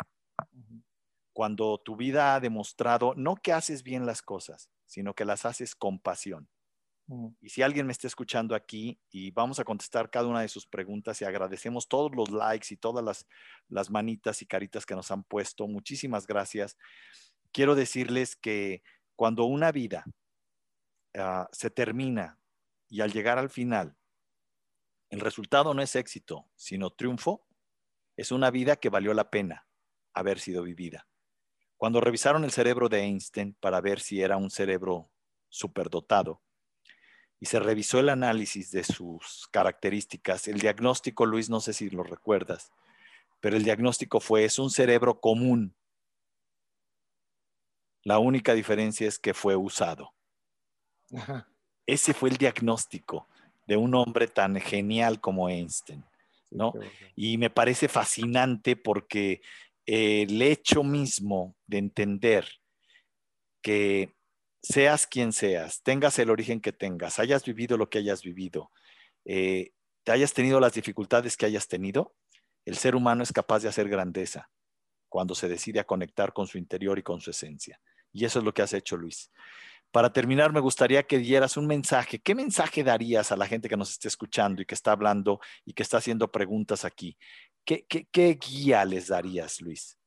Cuando 1.34 1.80
tu 1.80 1.96
vida 1.96 2.36
ha 2.36 2.40
demostrado 2.40 3.14
no 3.16 3.36
que 3.36 3.52
haces 3.52 3.84
bien 3.84 4.06
las 4.06 4.22
cosas, 4.22 4.70
sino 4.86 5.14
que 5.14 5.26
las 5.26 5.46
haces 5.46 5.76
con 5.76 6.00
pasión. 6.00 6.48
Y 7.42 7.50
si 7.50 7.62
alguien 7.62 7.86
me 7.86 7.92
está 7.92 8.08
escuchando 8.08 8.56
aquí 8.56 8.98
y 9.12 9.32
vamos 9.32 9.60
a 9.60 9.66
contestar 9.66 10.10
cada 10.10 10.28
una 10.28 10.42
de 10.42 10.48
sus 10.48 10.66
preguntas 10.66 11.22
y 11.22 11.26
agradecemos 11.26 11.90
todos 11.90 12.16
los 12.16 12.30
likes 12.30 12.74
y 12.74 12.78
todas 12.78 13.04
las, 13.04 13.28
las 13.68 13.90
manitas 13.90 14.42
y 14.42 14.46
caritas 14.46 14.86
que 14.86 14.96
nos 14.96 15.12
han 15.12 15.24
puesto, 15.24 15.68
muchísimas 15.68 16.26
gracias. 16.26 16.78
Quiero 17.52 17.76
decirles 17.76 18.38
que 18.38 18.84
cuando 19.16 19.44
una 19.44 19.72
vida 19.72 20.06
ah, 21.16 21.50
se 21.52 21.70
termina 21.70 22.40
y 22.88 23.02
al 23.02 23.12
llegar 23.12 23.38
al 23.38 23.50
final 23.50 23.98
el 25.10 25.20
resultado 25.20 25.74
no 25.76 25.82
es 25.82 25.96
éxito, 25.96 26.50
sino 26.56 26.90
triunfo. 26.90 27.46
Es 28.18 28.32
una 28.32 28.50
vida 28.50 28.78
que 28.78 28.90
valió 28.90 29.14
la 29.14 29.30
pena 29.30 29.68
haber 30.14 30.40
sido 30.40 30.64
vivida. 30.64 31.08
Cuando 31.84 32.00
revisaron 32.00 32.46
el 32.46 32.52
cerebro 32.52 32.88
de 32.88 33.02
Einstein 33.02 33.58
para 33.60 33.82
ver 33.82 34.00
si 34.00 34.22
era 34.22 34.38
un 34.38 34.50
cerebro 34.50 35.10
superdotado 35.50 36.42
y 37.42 37.46
se 37.48 37.60
revisó 37.60 38.00
el 38.00 38.08
análisis 38.08 38.72
de 38.72 38.86
sus 38.86 39.50
características, 39.52 40.48
el 40.48 40.62
diagnóstico, 40.62 41.26
Luis, 41.26 41.50
no 41.50 41.60
sé 41.60 41.74
si 41.74 41.90
lo 41.90 42.04
recuerdas, 42.04 42.72
pero 43.42 43.58
el 43.58 43.66
diagnóstico 43.66 44.22
fue, 44.22 44.46
es 44.46 44.60
un 44.60 44.70
cerebro 44.70 45.20
común. 45.20 45.76
La 48.04 48.18
única 48.18 48.54
diferencia 48.54 49.06
es 49.06 49.20
que 49.20 49.34
fue 49.34 49.58
usado. 49.58 50.14
Ese 51.86 52.14
fue 52.14 52.30
el 52.30 52.38
diagnóstico 52.38 53.28
de 53.68 53.76
un 53.76 53.94
hombre 53.94 54.28
tan 54.28 54.56
genial 54.62 55.20
como 55.20 55.50
Einstein, 55.50 56.06
¿no? 56.50 56.72
Y 57.14 57.38
me 57.38 57.50
parece 57.50 57.90
fascinante 57.90 58.78
porque 58.78 59.42
el 59.86 60.42
hecho 60.42 60.84
mismo 60.84 61.56
de 61.68 61.78
entender 61.78 62.48
que 63.62 64.16
seas 64.62 65.08
quien 65.08 65.34
seas, 65.34 65.82
tengas 65.84 66.20
el 66.20 66.30
origen 66.30 66.62
que 66.62 66.72
tengas, 66.72 67.20
hayas 67.20 67.44
vivido 67.44 67.78
lo 67.78 67.90
que 67.90 68.00
hayas 68.00 68.24
vivido, 68.24 68.72
eh, 69.26 69.72
te 70.04 70.12
hayas 70.12 70.34
tenido 70.34 70.60
las 70.60 70.74
dificultades 70.74 71.38
que 71.38 71.46
hayas 71.46 71.68
tenido, 71.68 72.16
el 72.66 72.78
ser 72.78 72.96
humano 72.96 73.24
es 73.24 73.34
capaz 73.34 73.62
de 73.62 73.70
hacer 73.70 73.90
grandeza 73.90 74.50
cuando 75.10 75.36
se 75.36 75.48
decide 75.48 75.80
a 75.80 75.86
conectar 75.86 76.34
con 76.34 76.48
su 76.48 76.58
interior 76.58 76.98
y 76.98 77.04
con 77.04 77.22
su 77.22 77.32
esencia. 77.32 77.80
Y 78.12 78.26
eso 78.26 78.40
es 78.40 78.46
lo 78.46 78.54
que 78.54 78.62
has 78.62 78.74
hecho, 78.74 78.96
Luis. 78.96 79.32
Para 79.92 80.12
terminar, 80.12 80.52
me 80.52 80.60
gustaría 80.60 81.04
que 81.04 81.20
dieras 81.20 81.56
un 81.56 81.68
mensaje. 81.68 82.20
¿Qué 82.20 82.34
mensaje 82.34 82.84
darías 82.84 83.32
a 83.32 83.38
la 83.38 83.46
gente 83.46 83.70
que 83.70 83.78
nos 83.78 83.92
esté 83.92 84.08
escuchando 84.08 84.62
y 84.62 84.66
que 84.66 84.74
está 84.74 84.92
hablando 84.92 85.40
y 85.66 85.74
que 85.74 85.84
está 85.84 85.98
haciendo 85.98 86.32
preguntas 86.32 86.84
aquí? 86.84 87.16
¿Qué, 87.66 88.40
guía 88.40 88.86
les 88.86 89.08
darías, 89.08 89.62
Luis? 89.62 89.98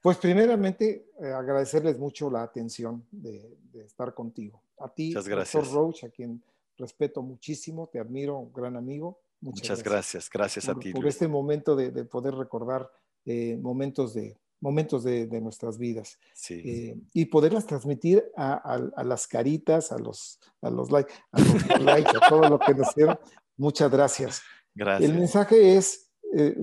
Pues 0.00 0.18
primeramente, 0.18 1.10
eh, 1.20 1.26
agradecerles 1.28 1.98
mucho 1.98 2.30
la 2.30 2.42
atención 2.42 3.06
de, 3.10 3.58
estar 3.84 4.14
contigo. 4.14 4.62
A 4.78 4.88
ti, 4.88 5.12
doctor 5.12 5.70
Roach, 5.72 6.04
a 6.04 6.10
quien 6.10 6.42
respeto 6.76 7.22
muchísimo, 7.22 7.88
te 7.88 7.98
admiro, 7.98 8.38
un 8.38 8.52
gran 8.52 8.76
amigo. 8.76 9.20
Muchas, 9.40 9.82
gracias. 9.82 10.30
gracias, 10.30 10.68
a 10.68 10.74
ti. 10.74 10.92
Por 10.92 11.06
este 11.06 11.26
momento 11.26 11.74
de, 11.74 11.90
poder 12.04 12.34
recordar 12.34 12.90
eh, 13.24 13.56
momentos 13.60 14.14
de, 14.14 14.36
momentos 14.60 15.04
de, 15.04 15.40
nuestras 15.40 15.78
vidas 15.78 16.18
eh, 16.50 16.96
y 17.12 17.24
poderlas 17.26 17.66
transmitir 17.66 18.24
a, 18.36 19.02
las 19.04 19.26
caritas, 19.26 19.92
a 19.92 19.98
los, 19.98 20.38
a 20.62 20.70
los 20.70 20.90
likes, 20.90 21.12
a, 21.32 21.40
los 21.40 21.80
likes, 21.80 22.10
a 22.10 22.28
todo 22.28 22.48
lo 22.48 22.58
que 22.58 22.74
nos 22.74 22.94
dieron. 22.94 23.18
Muchas 23.56 23.90
gracias. 23.90 24.42
El 24.78 25.14
mensaje 25.14 25.76
es 25.76 26.10
eh, 26.34 26.56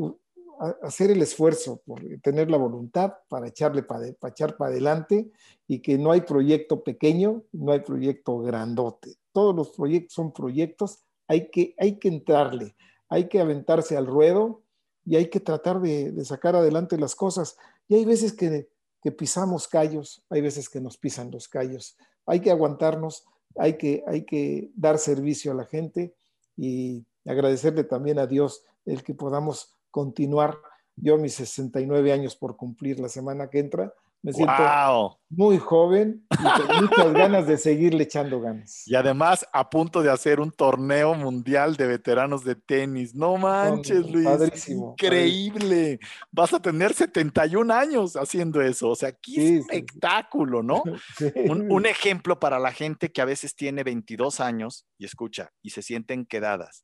hacer 0.81 1.11
el 1.11 1.21
esfuerzo 1.21 1.81
por 1.85 2.01
tener 2.21 2.49
la 2.49 2.57
voluntad 2.57 3.13
para 3.27 3.47
echarle 3.47 3.83
para, 3.83 4.07
echar 4.07 4.55
para 4.57 4.71
adelante 4.71 5.31
y 5.67 5.79
que 5.79 5.97
no 5.97 6.11
hay 6.11 6.21
proyecto 6.21 6.83
pequeño, 6.83 7.43
no 7.51 7.71
hay 7.71 7.79
proyecto 7.79 8.39
grandote. 8.39 9.15
Todos 9.31 9.55
los 9.55 9.71
proyectos 9.71 10.13
son 10.13 10.31
proyectos, 10.31 10.99
hay 11.27 11.49
que, 11.49 11.75
hay 11.77 11.97
que 11.97 12.07
entrarle, 12.07 12.75
hay 13.09 13.27
que 13.27 13.39
aventarse 13.39 13.97
al 13.97 14.07
ruedo 14.07 14.61
y 15.05 15.15
hay 15.15 15.29
que 15.29 15.39
tratar 15.39 15.81
de, 15.81 16.13
sacar 16.23 16.55
adelante 16.55 16.97
las 16.97 17.15
cosas. 17.15 17.57
Y 17.87 17.95
hay 17.95 18.05
veces 18.05 18.33
que, 18.33 18.69
pisamos 19.11 19.67
callos, 19.67 20.23
hay 20.29 20.41
veces 20.41 20.69
que 20.69 20.81
nos 20.81 20.97
pisan 20.97 21.31
los 21.31 21.47
callos. 21.47 21.97
Hay 22.25 22.39
que 22.39 22.49
aguantarnos, 22.49 23.25
hay 23.55 23.77
que, 23.77 24.03
hay 24.07 24.25
que 24.25 24.71
dar 24.75 24.97
servicio 24.97 25.51
a 25.51 25.55
la 25.55 25.65
gente 25.65 26.15
y 26.57 27.05
agradecerle 27.25 27.83
también 27.83 28.19
a 28.19 28.27
Dios 28.27 28.63
el 28.85 29.03
que 29.03 29.13
podamos 29.13 29.75
continuar. 29.91 30.57
Yo 30.95 31.17
mis 31.17 31.33
69 31.35 32.13
años 32.13 32.35
por 32.35 32.55
cumplir 32.55 32.99
la 32.99 33.09
semana 33.09 33.49
que 33.49 33.59
entra, 33.59 33.93
me 34.25 34.33
siento 34.33 35.19
muy 35.29 35.59
joven 35.59 36.25
y 36.31 36.35
con 36.35 36.75
muchas 36.81 37.13
ganas 37.13 37.45
de 37.45 37.59
seguirle 37.59 38.05
echando 38.05 38.41
ganas. 38.41 38.81
Y 38.87 38.95
además 38.95 39.45
a 39.53 39.69
punto 39.69 40.01
de 40.01 40.09
hacer 40.09 40.39
un 40.39 40.49
torneo 40.49 41.13
mundial 41.13 41.75
de 41.75 41.85
veteranos 41.85 42.43
de 42.43 42.55
tenis. 42.55 43.13
No 43.13 43.37
manches, 43.37 44.09
Luis. 44.09 44.67
Increíble. 44.67 45.99
Vas 46.31 46.55
a 46.55 46.59
tener 46.59 46.95
71 46.95 47.71
años 47.71 48.15
haciendo 48.15 48.61
eso. 48.61 48.89
O 48.89 48.95
sea, 48.95 49.11
qué 49.11 49.57
espectáculo, 49.57 50.63
¿no? 50.63 50.81
Un, 51.69 51.85
ejemplo 51.85 52.39
para 52.39 52.57
la 52.57 52.71
gente 52.71 53.11
que 53.11 53.21
a 53.21 53.25
veces 53.25 53.55
tiene 53.55 53.83
22 53.83 54.39
años 54.39 54.87
y 54.97 55.05
escucha 55.05 55.51
y 55.61 55.69
se 55.69 55.83
sienten 55.83 56.25
quedadas. 56.25 56.83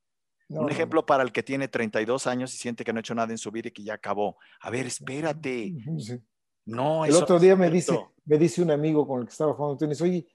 Un 0.60 0.70
ejemplo 0.70 1.06
para 1.06 1.24
el 1.24 1.32
que 1.32 1.44
tiene 1.44 1.68
32 1.68 2.28
años 2.28 2.54
y 2.54 2.58
siente 2.58 2.84
que 2.84 2.92
no 2.92 3.00
ha 3.00 3.02
hecho 3.02 3.16
nada 3.16 3.32
en 3.32 3.38
su 3.38 3.52
vida 3.52 3.70
y 3.70 3.72
que 3.72 3.84
ya 3.84 3.94
acabó. 3.94 4.38
A 4.62 4.70
ver, 4.70 4.86
espérate. 4.88 5.74
No, 6.66 7.06
El 7.06 7.16
otro 7.16 7.40
día 7.40 7.56
me 7.56 7.70
dice, 7.70 7.98
me 8.26 8.38
dice 8.38 8.62
un 8.62 8.72
amigo 8.72 9.08
con 9.08 9.22
el 9.22 9.26
que 9.26 9.32
estaba 9.32 9.54
jugando 9.54 9.78
tenis, 9.78 10.02
oye, 10.02 10.28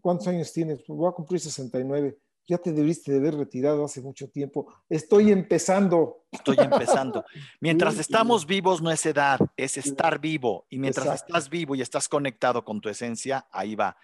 ¿cuántos 0.00 0.28
años 0.28 0.52
tienes? 0.52 0.82
Pues 0.86 0.96
voy 0.96 1.08
a 1.08 1.12
cumplir 1.12 1.40
69. 1.40 2.18
ya 2.46 2.58
te 2.58 2.72
debiste 2.72 3.12
de 3.12 3.18
haber 3.18 3.34
retirado 3.34 3.84
hace 3.84 4.00
mucho 4.00 4.30
tiempo. 4.30 4.72
Estoy 4.88 5.30
empezando. 5.30 6.24
Estoy 6.30 6.56
empezando. 6.60 7.24
Mientras 7.60 7.98
estamos 7.98 8.46
vivos 8.46 8.80
no 8.80 8.90
es 8.90 9.04
edad, 9.04 9.38
es 9.56 9.76
estar 9.76 10.18
vivo. 10.18 10.66
Y 10.70 10.78
mientras 10.78 11.22
estás 11.22 11.50
vivo 11.50 11.74
y 11.74 11.82
estás 11.82 12.08
conectado 12.08 12.64
con 12.64 12.80
tu 12.80 12.88
esencia, 12.88 13.46
ahí 13.50 13.74
va. 13.74 13.96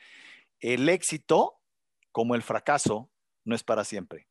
El 0.61 0.89
éxito, 0.89 1.61
como 2.13 2.35
el 2.35 2.43
fracaso, 2.43 3.11
no 3.45 3.55
es 3.55 3.63
para 3.63 3.85
siempre. 3.85 4.27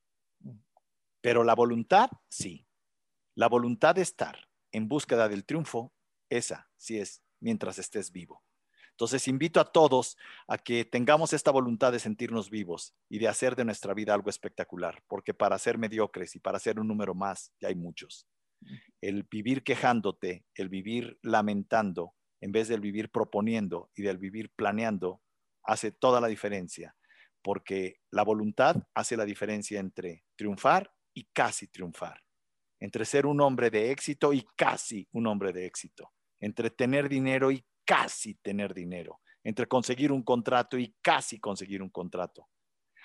Pero 1.23 1.45
la 1.45 1.55
voluntad, 1.55 2.09
sí. 2.29 2.67
La 3.33 3.47
voluntad 3.47 3.95
de 3.95 4.01
estar 4.01 4.49
en 4.73 4.89
búsqueda 4.89 5.29
del 5.29 5.45
triunfo, 5.45 5.93
esa 6.29 6.69
sí 6.75 6.99
es 6.99 7.23
mientras 7.39 7.79
estés 7.79 8.11
vivo. 8.11 8.43
Entonces, 8.89 9.29
invito 9.29 9.61
a 9.61 9.71
todos 9.71 10.17
a 10.49 10.57
que 10.57 10.83
tengamos 10.83 11.31
esta 11.31 11.49
voluntad 11.49 11.93
de 11.93 11.99
sentirnos 11.99 12.49
vivos 12.49 12.93
y 13.09 13.19
de 13.19 13.29
hacer 13.29 13.55
de 13.55 13.63
nuestra 13.63 13.93
vida 13.93 14.13
algo 14.13 14.29
espectacular, 14.29 15.01
porque 15.07 15.33
para 15.33 15.57
ser 15.57 15.77
mediocres 15.77 16.35
y 16.35 16.39
para 16.39 16.59
ser 16.59 16.77
un 16.77 16.89
número 16.89 17.15
más, 17.15 17.53
ya 17.59 17.69
hay 17.69 17.75
muchos. 17.75 18.27
El 18.99 19.23
vivir 19.23 19.63
quejándote, 19.63 20.45
el 20.55 20.67
vivir 20.67 21.17
lamentando, 21.21 22.13
en 22.41 22.51
vez 22.51 22.67
del 22.67 22.81
vivir 22.81 23.09
proponiendo 23.09 23.89
y 23.95 24.01
del 24.01 24.17
vivir 24.17 24.51
planeando, 24.57 25.21
hace 25.63 25.93
toda 25.93 26.19
la 26.19 26.27
diferencia, 26.27 26.97
porque 27.41 28.01
la 28.11 28.23
voluntad 28.23 28.75
hace 28.93 29.15
la 29.15 29.23
diferencia 29.23 29.79
entre 29.79 30.25
triunfar 30.35 30.92
y 31.13 31.25
casi 31.33 31.67
triunfar, 31.67 32.21
entre 32.79 33.05
ser 33.05 33.25
un 33.25 33.41
hombre 33.41 33.69
de 33.69 33.91
éxito 33.91 34.33
y 34.33 34.45
casi 34.55 35.07
un 35.11 35.27
hombre 35.27 35.53
de 35.53 35.65
éxito, 35.65 36.11
entre 36.39 36.69
tener 36.69 37.09
dinero 37.09 37.51
y 37.51 37.65
casi 37.85 38.35
tener 38.35 38.73
dinero, 38.73 39.21
entre 39.43 39.67
conseguir 39.67 40.11
un 40.11 40.23
contrato 40.23 40.77
y 40.77 40.95
casi 41.01 41.39
conseguir 41.39 41.81
un 41.81 41.89
contrato. 41.89 42.49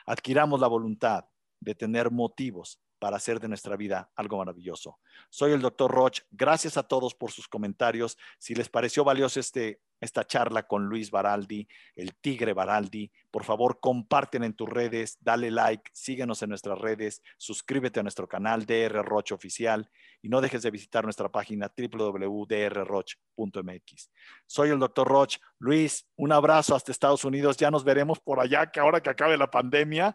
Adquiramos 0.07 0.61
la 0.61 0.69
voluntad 0.69 1.27
de 1.61 1.75
tener 1.75 2.11
motivos 2.11 2.81
para 2.99 3.17
hacer 3.17 3.41
de 3.41 3.49
nuestra 3.49 3.77
vida 3.77 4.11
algo 4.17 4.39
maravilloso. 4.39 4.99
Soy 5.31 5.53
el 5.53 5.61
doctor 5.61 5.91
Roch. 5.91 6.21
Gracias 6.31 6.77
a 6.77 6.83
todos 6.83 7.15
por 7.15 7.31
sus 7.31 7.49
comentarios. 7.49 8.19
Si 8.39 8.55
les 8.55 8.69
pareció 8.69 9.05
valioso 9.05 9.41
este, 9.41 9.81
esta 10.01 10.27
charla 10.27 10.67
con 10.67 10.87
Luis 10.87 11.11
Baraldi, 11.11 11.69
el 11.97 12.15
Tigre 12.15 12.53
Baraldi, 12.53 13.11
por 13.31 13.45
favor 13.45 13.81
comparten 13.81 14.45
en 14.45 14.55
tus 14.55 14.69
redes, 14.69 15.19
dale 15.21 15.51
like, 15.51 15.91
síguenos 15.93 16.43
en 16.43 16.51
nuestras 16.51 16.79
redes, 16.79 17.23
suscríbete 17.37 18.01
a 18.01 18.03
nuestro 18.03 18.29
canal 18.29 18.67
DR 18.67 19.05
Roch 19.05 19.33
Oficial 19.33 19.91
y 20.23 20.29
no 20.29 20.41
dejes 20.41 20.63
de 20.63 20.71
visitar 20.71 21.05
nuestra 21.05 21.29
página 21.29 21.73
www.drroch.mx. 21.77 24.11
Soy 24.47 24.71
el 24.71 24.79
doctor 24.79 25.09
Roch. 25.09 25.37
Luis, 25.59 26.07
un 26.17 26.33
abrazo 26.33 26.75
hasta 26.75 26.93
Estados 26.93 27.25
Unidos. 27.25 27.57
Ya 27.57 27.71
nos 27.71 27.85
veremos 27.85 28.21
por 28.21 28.41
allá, 28.41 28.71
que 28.71 28.81
ahora 28.81 29.01
que 29.01 29.11
acabe 29.11 29.37
la 29.37 29.51
pandemia, 29.51 30.15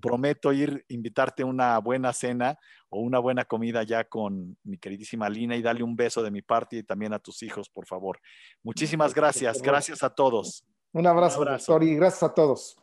prometo 0.00 0.52
ir, 0.52 0.84
invitarte 0.88 1.42
a 1.42 1.46
una 1.46 1.78
buena 1.78 2.12
cena 2.12 2.58
o 2.90 3.00
una 3.00 3.18
buena 3.18 3.44
comida 3.44 3.82
ya 3.82 4.04
con 4.04 4.56
mi 4.64 4.78
queridísima 4.78 5.28
Lina 5.28 5.56
y 5.56 5.62
darle 5.62 5.82
un 5.82 5.96
beso 5.96 6.22
de 6.22 6.30
mi 6.30 6.42
parte 6.42 6.76
y 6.76 6.82
también 6.82 7.12
a 7.12 7.18
tus 7.18 7.42
hijos, 7.42 7.68
por 7.68 7.86
favor. 7.86 8.20
Muchísimas 8.62 9.14
gracias. 9.14 9.62
Gracias 9.62 10.02
a 10.02 10.10
todos. 10.10 10.64
Un 10.92 11.06
abrazo, 11.06 11.40
un 11.40 11.48
abrazo. 11.48 11.72
doctor, 11.72 11.88
y 11.88 11.96
gracias 11.96 12.22
a 12.22 12.34
todos. 12.34 12.76